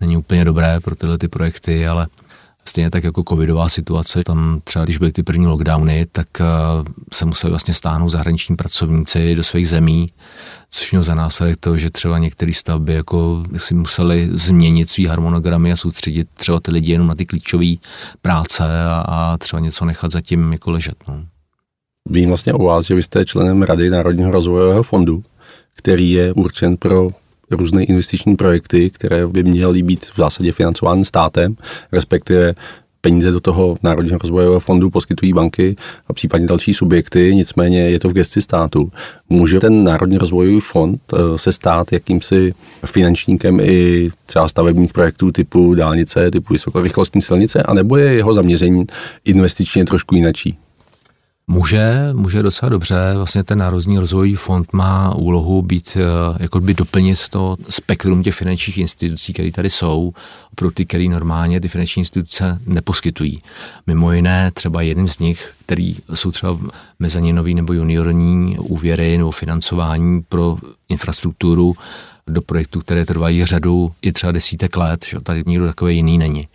není 0.00 0.16
úplně 0.16 0.44
dobré 0.44 0.80
pro 0.80 0.96
tyhle 0.96 1.18
ty 1.18 1.28
projekty, 1.28 1.86
ale 1.86 2.06
Stejně 2.64 2.90
tak 2.90 3.04
jako 3.04 3.22
covidová 3.28 3.68
situace, 3.68 4.24
tam 4.24 4.60
třeba 4.64 4.84
když 4.84 4.98
byly 4.98 5.12
ty 5.12 5.22
první 5.22 5.46
lockdowny, 5.46 6.06
tak 6.12 6.26
eh, 6.40 6.44
se 7.12 7.24
museli 7.24 7.50
vlastně 7.50 7.74
stáhnout 7.74 8.08
zahraniční 8.08 8.56
pracovníci 8.56 9.34
do 9.34 9.42
svých 9.42 9.68
zemí, 9.68 10.08
což 10.70 10.92
mělo 10.92 11.04
za 11.04 11.14
následek 11.14 11.56
to, 11.60 11.76
že 11.76 11.90
třeba 11.90 12.18
některé 12.18 12.52
stavby 12.52 12.94
jako 12.94 13.44
si 13.56 13.74
museli 13.74 14.28
změnit 14.32 14.90
svý 14.90 15.06
harmonogramy 15.06 15.72
a 15.72 15.76
soustředit 15.76 16.28
třeba 16.34 16.60
ty 16.60 16.70
lidi 16.70 16.92
jenom 16.92 17.06
na 17.06 17.14
ty 17.14 17.26
klíčové 17.26 17.74
práce 18.22 18.64
a, 18.64 19.04
a 19.08 19.38
třeba 19.38 19.60
něco 19.60 19.84
nechat 19.84 20.10
zatím 20.10 20.52
jako 20.52 20.70
ležet. 20.70 20.96
No. 21.08 21.24
Vím 22.08 22.28
vlastně 22.28 22.52
o 22.52 22.64
vás, 22.64 22.86
že 22.86 22.94
vy 22.94 23.02
jste 23.02 23.24
členem 23.24 23.62
Rady 23.62 23.90
Národního 23.90 24.30
rozvojového 24.30 24.82
fondu, 24.82 25.22
který 25.76 26.10
je 26.10 26.32
určen 26.32 26.76
pro 26.76 27.10
různé 27.52 27.84
investiční 27.84 28.36
projekty, 28.36 28.90
které 28.90 29.26
by 29.26 29.42
měly 29.42 29.82
být 29.82 30.04
v 30.04 30.16
zásadě 30.16 30.52
financovány 30.52 31.04
státem, 31.04 31.56
respektive 31.92 32.54
peníze 33.02 33.30
do 33.30 33.40
toho 33.40 33.76
Národního 33.82 34.18
rozvojového 34.18 34.60
fondu 34.60 34.90
poskytují 34.90 35.32
banky 35.32 35.76
a 36.06 36.12
případně 36.12 36.46
další 36.46 36.74
subjekty, 36.74 37.34
nicméně 37.34 37.80
je 37.80 38.00
to 38.00 38.08
v 38.08 38.12
gesti 38.12 38.42
státu. 38.42 38.90
Může 39.28 39.60
ten 39.60 39.84
Národní 39.84 40.18
rozvojový 40.18 40.60
fond 40.60 41.00
eh, 41.12 41.38
se 41.38 41.52
stát 41.52 41.92
jakýmsi 41.92 42.54
finančníkem 42.84 43.60
i 43.60 44.10
třeba 44.26 44.48
stavebních 44.48 44.92
projektů 44.92 45.32
typu 45.32 45.74
dálnice, 45.74 46.30
typu 46.30 46.52
vysokorychlostní 46.52 47.22
silnice, 47.22 47.62
anebo 47.62 47.96
je 47.96 48.12
jeho 48.12 48.32
zaměření 48.32 48.84
investičně 49.24 49.84
trošku 49.84 50.14
jinačí? 50.14 50.58
Může, 51.46 52.08
může 52.12 52.42
docela 52.42 52.68
dobře. 52.68 52.96
Vlastně 53.16 53.44
ten 53.44 53.58
Národní 53.58 53.98
rozvojový 53.98 54.36
fond 54.36 54.72
má 54.72 55.14
úlohu 55.14 55.62
být, 55.62 55.96
eh, 55.96 56.36
jako 56.40 56.60
by 56.60 56.74
doplnit 56.74 57.28
to 57.28 57.56
spektrum 57.70 58.22
těch 58.22 58.34
finančních 58.34 58.78
institucí, 58.78 59.32
které 59.32 59.52
tady 59.52 59.70
jsou, 59.70 60.12
pro 60.54 60.70
ty, 60.70 60.86
které 60.86 61.04
normálně 61.04 61.60
ty 61.60 61.68
finanční 61.68 62.00
instituce 62.00 62.58
neposkytují. 62.66 63.38
Mimo 63.86 64.12
jiné 64.12 64.50
třeba 64.50 64.82
jedním 64.82 65.08
z 65.08 65.18
nich, 65.18 65.54
který 65.66 65.96
jsou 66.14 66.30
třeba 66.30 66.58
mezaninový 66.98 67.54
nebo 67.54 67.72
juniorní 67.72 68.58
úvěry 68.58 69.18
nebo 69.18 69.30
financování 69.30 70.22
pro 70.28 70.56
infrastrukturu 70.88 71.74
do 72.26 72.42
projektů, 72.42 72.80
které 72.80 73.04
trvají 73.04 73.44
řadu 73.44 73.92
i 74.02 74.12
třeba 74.12 74.32
desítek 74.32 74.76
let, 74.76 75.04
že 75.08 75.20
tady 75.20 75.42
nikdo 75.46 75.66
takový 75.66 75.96
jiný 75.96 76.18
není. 76.18 76.48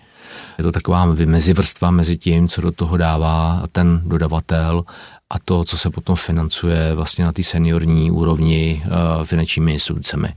Je 0.57 0.63
to 0.63 0.71
taková 0.71 1.05
mezivrstva 1.05 1.91
mezi 1.91 2.17
tím, 2.17 2.47
co 2.47 2.61
do 2.61 2.71
toho 2.71 2.97
dává 2.97 3.63
ten 3.71 4.01
dodavatel 4.05 4.83
a 5.29 5.39
to, 5.39 5.63
co 5.63 5.77
se 5.77 5.89
potom 5.89 6.15
financuje 6.15 6.93
vlastně 6.95 7.25
na 7.25 7.31
té 7.31 7.43
seniorní 7.43 8.11
úrovni 8.11 8.83
uh, 8.85 9.23
finančními 9.23 9.73
institucemi. 9.73 10.33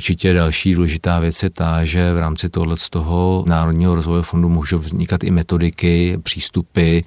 Určitě 0.00 0.32
další 0.32 0.74
důležitá 0.74 1.20
věc 1.20 1.42
je 1.42 1.50
ta, 1.50 1.84
že 1.84 2.14
v 2.14 2.18
rámci 2.18 2.48
tohle 2.48 2.76
z 2.76 2.90
toho 2.90 3.44
Národního 3.46 3.94
rozvojového 3.94 4.22
fondu 4.22 4.48
můžou 4.48 4.78
vznikat 4.78 5.24
i 5.24 5.30
metodiky, 5.30 6.18
přístupy 6.22 7.00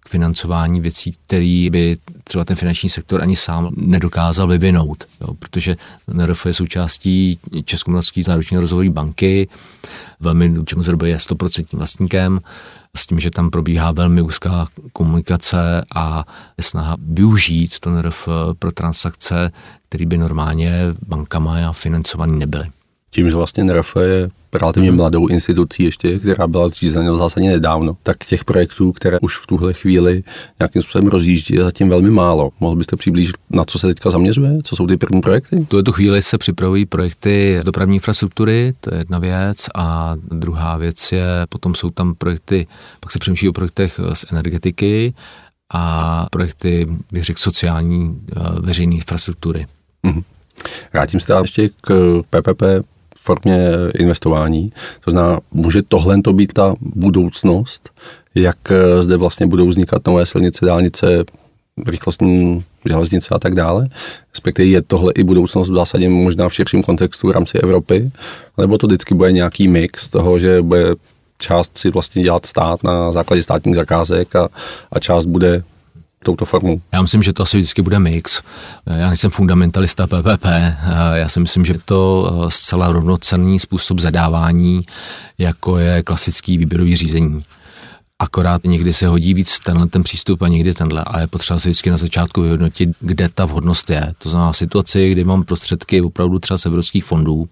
k 0.00 0.08
financování 0.08 0.80
věcí, 0.80 1.14
které 1.26 1.68
by 1.70 1.96
třeba 2.24 2.44
ten 2.44 2.56
finanční 2.56 2.88
sektor 2.88 3.22
ani 3.22 3.36
sám 3.36 3.70
nedokázal 3.76 4.46
vyvinout, 4.48 5.04
jo, 5.20 5.34
protože 5.34 5.76
NRF 6.12 6.46
je 6.46 6.54
součástí 6.54 7.38
Českomoravské 7.64 8.22
záruční 8.22 8.56
rozvojové 8.56 8.90
banky, 8.90 9.48
velmi 10.20 10.64
čemu 10.64 10.82
zhruba 10.82 11.06
je 11.06 11.16
100% 11.16 11.64
vlastníkem, 11.72 12.40
s 12.96 13.06
tím, 13.06 13.18
že 13.18 13.30
tam 13.30 13.50
probíhá 13.50 13.92
velmi 13.92 14.22
úzká 14.22 14.66
komunikace 14.92 15.84
a 15.94 16.24
snaha 16.60 16.96
využít 17.00 17.78
to 17.78 17.90
NRF 17.90 18.28
pro 18.58 18.72
transakce, 18.72 19.52
které 19.88 20.06
by 20.06 20.18
normálně 20.18 20.80
bankama 21.08 21.68
a 21.68 21.72
financovaný 21.72 22.38
nebyly. 22.38 22.70
Tím, 23.18 23.30
že 23.30 23.36
vlastně 23.36 23.64
NRF 23.64 23.96
je 24.00 24.30
relativně 24.54 24.92
mladou 24.92 25.26
institucí 25.26 25.82
ještě, 25.82 26.18
která 26.18 26.46
byla 26.46 26.68
zřízena 26.68 27.16
zásadně 27.16 27.50
nedávno, 27.50 27.96
tak 28.02 28.24
těch 28.24 28.44
projektů, 28.44 28.92
které 28.92 29.18
už 29.20 29.36
v 29.36 29.46
tuhle 29.46 29.72
chvíli 29.72 30.22
nějakým 30.60 30.82
způsobem 30.82 31.08
rozjíždí, 31.08 31.54
je 31.54 31.64
zatím 31.64 31.88
velmi 31.88 32.10
málo. 32.10 32.50
Mohl 32.60 32.76
byste 32.76 32.96
přiblížit, 32.96 33.36
na 33.50 33.64
co 33.64 33.78
se 33.78 33.86
teďka 33.86 34.10
zaměřuje? 34.10 34.58
Co 34.64 34.76
jsou 34.76 34.86
ty 34.86 34.96
první 34.96 35.20
projekty? 35.20 35.56
V 35.56 35.68
tuto 35.68 35.92
chvíli 35.92 36.22
se 36.22 36.38
připravují 36.38 36.86
projekty 36.86 37.58
z 37.60 37.64
dopravní 37.64 37.94
infrastruktury, 37.94 38.74
to 38.80 38.94
je 38.94 38.98
jedna 39.00 39.18
věc, 39.18 39.66
a 39.74 40.16
druhá 40.30 40.76
věc 40.76 41.12
je, 41.12 41.26
potom 41.48 41.74
jsou 41.74 41.90
tam 41.90 42.14
projekty, 42.14 42.66
pak 43.00 43.12
se 43.12 43.18
přemýšlí 43.18 43.48
o 43.48 43.52
projektech 43.52 44.00
z 44.12 44.24
energetiky 44.32 45.14
a 45.72 46.26
projekty, 46.30 46.86
bych 47.12 47.24
řekl, 47.24 47.40
sociální 47.40 48.20
eh, 48.36 48.40
veřejné 48.60 48.94
infrastruktury. 48.94 49.66
Mm-hmm. 50.04 50.22
Vrátím 50.92 51.20
se 51.20 51.32
ještě 51.42 51.70
k 51.80 52.22
PPP 52.30 52.62
formě 53.28 53.58
investování. 53.98 54.72
To 55.04 55.10
znamená, 55.10 55.40
může 55.52 55.82
tohle 55.82 56.22
to 56.22 56.32
být 56.32 56.52
ta 56.52 56.74
budoucnost, 56.80 57.90
jak 58.34 58.56
eh, 58.70 59.02
zde 59.02 59.16
vlastně 59.16 59.46
budou 59.46 59.68
vznikat 59.68 60.06
nové 60.06 60.26
silnice, 60.26 60.66
dálnice, 60.66 61.24
rychlostní 61.86 62.64
železnice 62.84 63.34
a 63.34 63.38
tak 63.38 63.54
dále. 63.54 63.88
Respektive 64.32 64.68
je 64.68 64.82
tohle 64.82 65.12
i 65.12 65.22
budoucnost 65.22 65.68
v 65.68 65.74
zásadě 65.74 66.08
možná 66.08 66.48
v 66.48 66.54
širším 66.54 66.82
kontextu 66.82 67.28
v 67.28 67.30
rámci 67.30 67.58
Evropy, 67.58 68.10
nebo 68.58 68.78
to 68.78 68.86
vždycky 68.86 69.14
bude 69.14 69.32
nějaký 69.32 69.68
mix 69.68 70.08
toho, 70.08 70.38
že 70.38 70.62
bude 70.62 70.94
část 71.38 71.78
si 71.78 71.90
vlastně 71.90 72.22
dělat 72.22 72.46
stát 72.46 72.84
na 72.84 73.12
základě 73.12 73.42
státních 73.42 73.76
zakázek 73.76 74.36
a, 74.36 74.48
a 74.92 74.98
část 74.98 75.24
bude 75.24 75.62
touto 76.24 76.44
formou? 76.44 76.80
Já 76.92 77.02
myslím, 77.02 77.22
že 77.22 77.32
to 77.32 77.42
asi 77.42 77.56
vždycky 77.56 77.82
bude 77.82 77.98
mix. 77.98 78.42
Já 78.86 79.06
nejsem 79.06 79.30
fundamentalista 79.30 80.06
PPP. 80.06 80.46
Já 81.14 81.28
si 81.28 81.40
myslím, 81.40 81.64
že 81.64 81.74
to 81.84 82.30
eh, 82.46 82.50
zcela 82.50 82.92
rovnocenný 82.92 83.58
způsob 83.58 83.98
zadávání, 83.98 84.82
jako 85.38 85.78
je 85.78 86.02
klasický 86.02 86.58
výběrový 86.58 86.96
řízení. 86.96 87.42
Akorát 88.18 88.64
někdy 88.64 88.92
se 88.92 89.06
hodí 89.06 89.34
víc 89.34 89.58
tenhle 89.58 89.86
ten 89.86 90.02
přístup 90.02 90.42
a 90.42 90.48
někdy 90.48 90.74
tenhle. 90.74 91.04
A 91.06 91.20
je 91.20 91.26
potřeba 91.26 91.58
si 91.58 91.68
vždycky 91.68 91.90
na 91.90 91.96
začátku 91.96 92.42
vyhodnotit, 92.42 92.90
kde 93.00 93.28
ta 93.28 93.44
vhodnost 93.44 93.90
je. 93.90 94.12
To 94.18 94.30
znamená 94.30 94.52
situaci, 94.52 95.10
kdy 95.10 95.24
mám 95.24 95.44
prostředky 95.44 96.02
opravdu 96.02 96.38
třeba 96.38 96.58
z 96.58 96.66
evropských 96.66 97.04
fondů, 97.04 97.48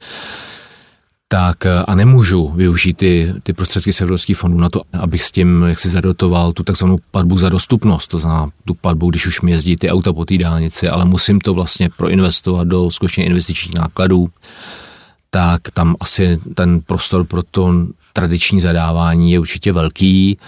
tak 1.29 1.67
eh, 1.67 1.83
a 1.87 1.95
nemůžu 1.95 2.49
využít 2.49 2.97
ty, 2.97 3.35
ty 3.43 3.53
prostředky 3.53 3.93
z 3.93 4.01
evropských 4.01 4.37
fondů 4.37 4.59
na 4.59 4.71
to, 4.71 4.83
abych 4.93 5.25
s 5.25 5.33
tím 5.33 5.63
jak 5.63 5.79
si 5.79 5.91
zadotoval 5.91 6.53
tu 6.53 6.63
takzvanou 6.63 6.99
platbu 7.11 7.39
za 7.39 7.49
dostupnost, 7.49 8.07
to 8.07 8.19
znamená 8.19 8.51
tu 8.65 8.75
platbu, 8.75 9.11
když 9.11 9.27
už 9.27 9.41
mi 9.41 9.51
jezdí 9.51 9.77
ty 9.77 9.91
auta 9.91 10.13
po 10.13 10.25
té 10.25 10.39
dálnici, 10.39 10.89
ale 10.89 11.05
musím 11.05 11.41
to 11.41 11.55
vlastně 11.55 11.91
proinvestovat 11.97 12.69
do 12.69 12.91
skutečně 12.91 13.25
investičních 13.25 13.75
nákladů, 13.75 14.31
tak 15.31 15.61
tam 15.75 15.97
asi 16.01 16.39
ten 16.55 16.81
prostor 16.81 17.25
pro 17.25 17.43
to 17.43 17.87
tradiční 18.13 18.61
zadávání 18.61 19.33
je 19.33 19.39
určitě 19.39 19.73
velký. 19.73 20.39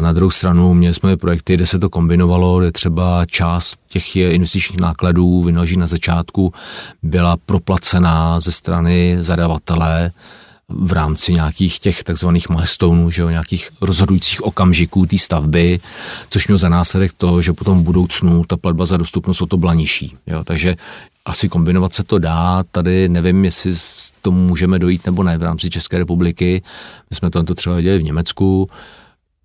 Na 0.00 0.12
druhou 0.12 0.30
stranu 0.30 0.74
měli 0.74 0.94
jsme 0.94 1.16
projekty, 1.16 1.54
kde 1.54 1.66
se 1.66 1.78
to 1.78 1.90
kombinovalo, 1.90 2.58
kde 2.58 2.72
třeba 2.72 3.24
část 3.26 3.76
těch 3.88 4.16
investičních 4.16 4.80
nákladů 4.80 5.42
vynaloží 5.42 5.76
na 5.76 5.86
začátku 5.86 6.52
byla 7.02 7.36
proplacená 7.36 8.40
ze 8.40 8.52
strany 8.52 9.16
zadavatele 9.20 10.10
v 10.68 10.92
rámci 10.92 11.32
nějakých 11.32 11.78
těch 11.78 12.02
takzvaných 12.04 12.48
milestoneů, 12.48 13.10
že 13.10 13.22
jo, 13.22 13.28
nějakých 13.28 13.70
rozhodujících 13.80 14.42
okamžiků 14.42 15.06
té 15.06 15.18
stavby, 15.18 15.80
což 16.30 16.48
mělo 16.48 16.58
za 16.58 16.68
následek 16.68 17.12
to, 17.16 17.42
že 17.42 17.52
potom 17.52 17.78
v 17.78 17.82
budoucnu 17.82 18.44
ta 18.44 18.56
platba 18.56 18.86
za 18.86 18.96
dostupnost 18.96 19.42
o 19.42 19.46
to 19.46 19.56
byla 19.56 19.74
nižší. 19.74 20.16
Jo. 20.26 20.44
Takže 20.44 20.76
asi 21.24 21.48
kombinovat 21.48 21.94
se 21.94 22.04
to 22.04 22.18
dá, 22.18 22.62
tady 22.70 23.08
nevím, 23.08 23.44
jestli 23.44 23.72
tomu 24.22 24.46
můžeme 24.46 24.78
dojít 24.78 25.06
nebo 25.06 25.22
ne 25.22 25.38
v 25.38 25.42
rámci 25.42 25.70
České 25.70 25.98
republiky. 25.98 26.62
My 27.10 27.16
jsme 27.16 27.30
to 27.30 27.54
třeba 27.54 27.76
viděli 27.76 27.98
v 27.98 28.02
Německu, 28.02 28.68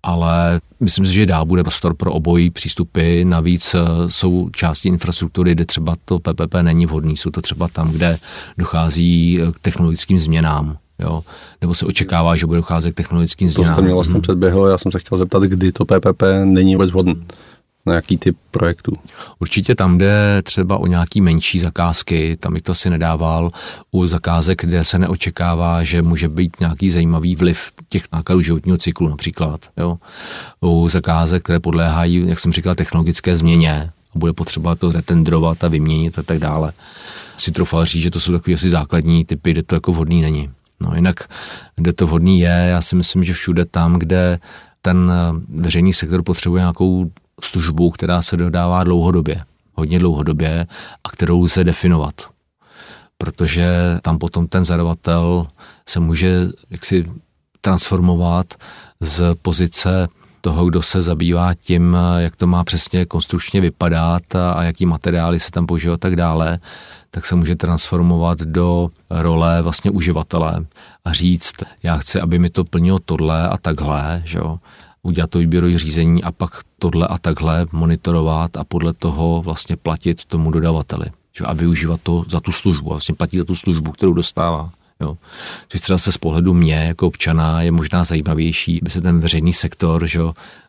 ale 0.02 0.60
myslím 0.80 1.06
si, 1.06 1.12
že 1.12 1.26
dál 1.26 1.46
bude 1.46 1.62
prostor 1.62 1.94
pro 1.94 2.12
obojí 2.12 2.50
přístupy. 2.50 3.24
Navíc 3.24 3.74
eh, 3.74 3.80
jsou 4.08 4.48
části 4.50 4.88
infrastruktury, 4.88 5.52
kde 5.52 5.64
třeba 5.64 5.94
to 6.04 6.18
PPP 6.18 6.54
není 6.62 6.86
vhodný. 6.86 7.16
Jsou 7.16 7.30
to 7.30 7.40
třeba 7.40 7.68
tam, 7.68 7.90
kde 7.90 8.18
dochází 8.58 9.40
eh, 9.42 9.52
k 9.52 9.58
technologickým 9.58 10.18
změnám. 10.18 10.76
Jo? 10.98 11.22
Nebo 11.60 11.74
se 11.74 11.86
očekává, 11.86 12.36
že 12.36 12.46
bude 12.46 12.56
docházet 12.56 12.92
k 12.92 12.94
technologickým 12.94 13.48
změnám. 13.48 13.74
To 13.74 13.76
jste 13.76 13.82
mě 13.82 13.94
vlastně 13.94 14.12
hmm. 14.12 14.22
předběhl, 14.22 14.66
já 14.66 14.78
jsem 14.78 14.92
se 14.92 14.98
chtěl 14.98 15.18
zeptat, 15.18 15.42
kdy 15.42 15.72
to 15.72 15.84
PPP 15.84 16.22
není 16.44 16.74
vůbec 16.74 16.90
vhodné 16.90 17.14
na 17.86 17.94
jaký 17.94 18.18
typ 18.18 18.36
projektů? 18.50 18.92
Určitě 19.38 19.74
tam 19.74 19.98
jde 19.98 20.42
třeba 20.42 20.78
o 20.78 20.86
nějaký 20.86 21.20
menší 21.20 21.58
zakázky, 21.58 22.36
tam 22.40 22.52
bych 22.52 22.62
to 22.62 22.72
asi 22.72 22.90
nedával. 22.90 23.50
U 23.90 24.06
zakázek, 24.06 24.60
kde 24.60 24.84
se 24.84 24.98
neočekává, 24.98 25.84
že 25.84 26.02
může 26.02 26.28
být 26.28 26.60
nějaký 26.60 26.90
zajímavý 26.90 27.36
vliv 27.36 27.72
těch 27.88 28.04
nákladů 28.12 28.40
životního 28.40 28.78
cyklu 28.78 29.08
například. 29.08 29.68
Jo. 29.76 29.98
U 30.60 30.88
zakázek, 30.88 31.42
které 31.42 31.60
podléhají, 31.60 32.28
jak 32.28 32.38
jsem 32.38 32.52
říkal, 32.52 32.74
technologické 32.74 33.36
změně, 33.36 33.92
a 34.14 34.18
bude 34.18 34.32
potřeba 34.32 34.74
to 34.74 34.92
retendrovat 34.92 35.64
a 35.64 35.68
vyměnit 35.68 36.18
a 36.18 36.22
tak 36.22 36.38
dále. 36.38 36.72
Si 37.36 37.52
trofal 37.52 37.84
říct, 37.84 38.02
že 38.02 38.10
to 38.10 38.20
jsou 38.20 38.32
takové 38.32 38.54
asi 38.54 38.70
základní 38.70 39.24
typy, 39.24 39.50
kde 39.50 39.62
to 39.62 39.74
jako 39.74 39.92
vhodný 39.92 40.20
není. 40.20 40.50
No 40.80 40.94
jinak, 40.94 41.28
kde 41.76 41.92
to 41.92 42.06
vhodný 42.06 42.40
je, 42.40 42.66
já 42.70 42.80
si 42.82 42.96
myslím, 42.96 43.24
že 43.24 43.32
všude 43.32 43.64
tam, 43.64 43.94
kde 43.94 44.38
ten 44.82 45.12
veřejný 45.48 45.92
sektor 45.92 46.22
potřebuje 46.22 46.60
nějakou 46.60 47.10
službu, 47.44 47.90
která 47.90 48.22
se 48.22 48.36
dodává 48.36 48.84
dlouhodobě. 48.84 49.44
hodně 49.74 49.98
dlouhodobě 49.98 50.66
a 51.04 51.08
kterou 51.08 51.40
lze 51.40 51.64
definovat. 51.64 52.14
Protože 53.18 53.98
tam 54.02 54.18
potom 54.18 54.46
ten 54.46 54.64
zadavatel 54.64 55.46
se 55.88 56.00
může 56.00 56.46
jaksi 56.70 57.10
transformovat 57.60 58.54
z 59.00 59.34
pozice 59.42 60.08
toho, 60.40 60.66
kdo 60.66 60.82
se 60.82 61.02
zabývá 61.02 61.54
tím, 61.54 61.96
jak 62.18 62.36
to 62.36 62.46
má 62.46 62.64
přesně 62.64 63.06
konstrukčně 63.06 63.60
vypadat 63.60 64.34
a, 64.34 64.52
a 64.52 64.62
jaký 64.62 64.86
materiály 64.86 65.40
se 65.40 65.50
tam 65.50 65.66
používají 65.66 65.94
a 65.94 65.98
tak 65.98 66.16
dále, 66.16 66.58
tak 67.10 67.26
se 67.26 67.34
může 67.34 67.56
transformovat 67.56 68.38
do 68.38 68.90
role 69.10 69.62
vlastně 69.62 69.90
uživatele 69.90 70.66
a 71.04 71.12
říct, 71.12 71.54
já 71.82 71.96
chci, 71.96 72.20
aby 72.20 72.38
mi 72.38 72.50
to 72.50 72.64
plnilo 72.64 72.98
tohle 72.98 73.48
a 73.48 73.56
takhle, 73.56 74.22
že 74.24 74.38
jo? 74.38 74.58
Udělat 75.02 75.30
to 75.30 75.38
výběrové 75.38 75.78
řízení 75.78 76.22
a 76.22 76.32
pak 76.32 76.50
tohle 76.78 77.06
a 77.06 77.18
takhle 77.18 77.66
monitorovat 77.72 78.56
a 78.56 78.64
podle 78.64 78.92
toho 78.92 79.42
vlastně 79.42 79.76
platit 79.76 80.24
tomu 80.24 80.50
dodavateli 80.50 81.06
že? 81.38 81.44
a 81.44 81.52
využívat 81.52 82.00
to 82.02 82.24
za 82.28 82.40
tu 82.40 82.52
službu, 82.52 82.90
vlastně 82.90 83.14
platí 83.14 83.38
za 83.38 83.44
tu 83.44 83.56
službu, 83.56 83.90
kterou 83.90 84.12
dostává. 84.12 84.70
Jo. 85.00 85.16
Což 85.68 85.80
třeba 85.80 85.98
se 85.98 86.12
z 86.12 86.18
pohledu 86.18 86.54
mě 86.54 86.74
jako 86.74 87.06
občana 87.06 87.62
je 87.62 87.70
možná 87.70 88.04
zajímavější, 88.04 88.80
by 88.82 88.90
se 88.90 89.00
ten 89.00 89.20
veřejný 89.20 89.52
sektor 89.52 90.06
že, 90.06 90.20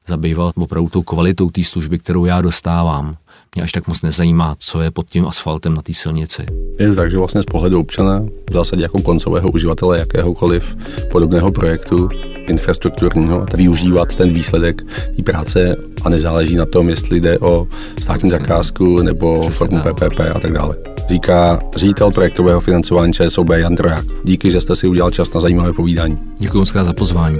zabýval 0.08 0.52
opravdu 0.56 0.90
tou 0.90 1.02
kvalitou 1.02 1.50
té 1.50 1.64
služby, 1.64 2.00
kterou 2.00 2.26
já 2.26 2.42
dostávám. 2.42 3.18
Mě 3.56 3.64
až 3.64 3.72
tak 3.72 3.88
moc 3.88 4.02
nezajímá, 4.02 4.56
co 4.60 4.82
je 4.82 4.92
pod 4.92 5.10
tím 5.10 5.28
asfaltem 5.28 5.74
na 5.74 5.82
té 5.82 5.94
silnici. 5.94 6.46
Je 6.80 6.90
to 6.90 6.96
tak, 6.96 7.12
že 7.12 7.18
vlastně 7.18 7.42
z 7.42 7.46
pohledu 7.46 7.80
občana, 7.80 8.22
v 8.50 8.54
zásadě 8.54 8.84
jako 8.84 9.02
koncového 9.02 9.52
uživatele 9.52 10.00
jakéhokoliv 10.00 10.78
podobného 11.12 11.52
projektu 11.52 12.10
infrastrukturního, 12.52 13.46
využívat 13.56 14.16
ten 14.16 14.30
výsledek 14.34 14.82
té 15.16 15.24
práce 15.24 15.76
a 16.04 16.10
nezáleží 16.10 16.56
na 16.56 16.66
tom, 16.66 16.90
jestli 16.90 17.20
jde 17.20 17.40
o 17.40 17.68
státní 18.02 18.30
zakázku 18.30 19.02
nebo 19.02 19.40
Přesně 19.40 19.56
formu 19.56 19.80
PPP 19.80 20.20
a 20.36 20.40
tak 20.40 20.54
dále 20.54 20.76
říká 21.12 21.60
ředitel 21.76 22.12
projektového 22.12 22.62
financování 22.62 23.14
ČSOB 23.14 23.50
Jan 23.50 23.76
Troják. 23.76 24.06
Díky, 24.24 24.52
že 24.52 24.62
jste 24.62 24.76
si 24.76 24.88
udělal 24.88 25.12
čas 25.12 25.34
na 25.34 25.42
zajímavé 25.42 25.74
povídání. 25.74 26.20
Děkuji 26.38 26.58
moc 26.58 26.72
za 26.72 26.94
pozvání. 26.94 27.40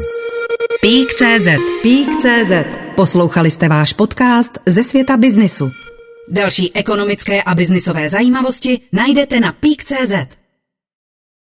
Pík.cz 0.82 1.48
Pík.cz 1.82 2.52
Poslouchali 2.96 3.52
jste 3.52 3.68
váš 3.70 3.94
podcast 3.94 4.60
ze 4.66 4.84
světa 4.84 5.18
biznisu. 5.18 5.72
Další 6.28 6.76
ekonomické 6.76 7.44
a 7.44 7.56
biznisové 7.56 8.10
zajímavosti 8.10 8.80
najdete 8.92 9.40
na 9.40 9.52
Pík.cz. 9.52 10.41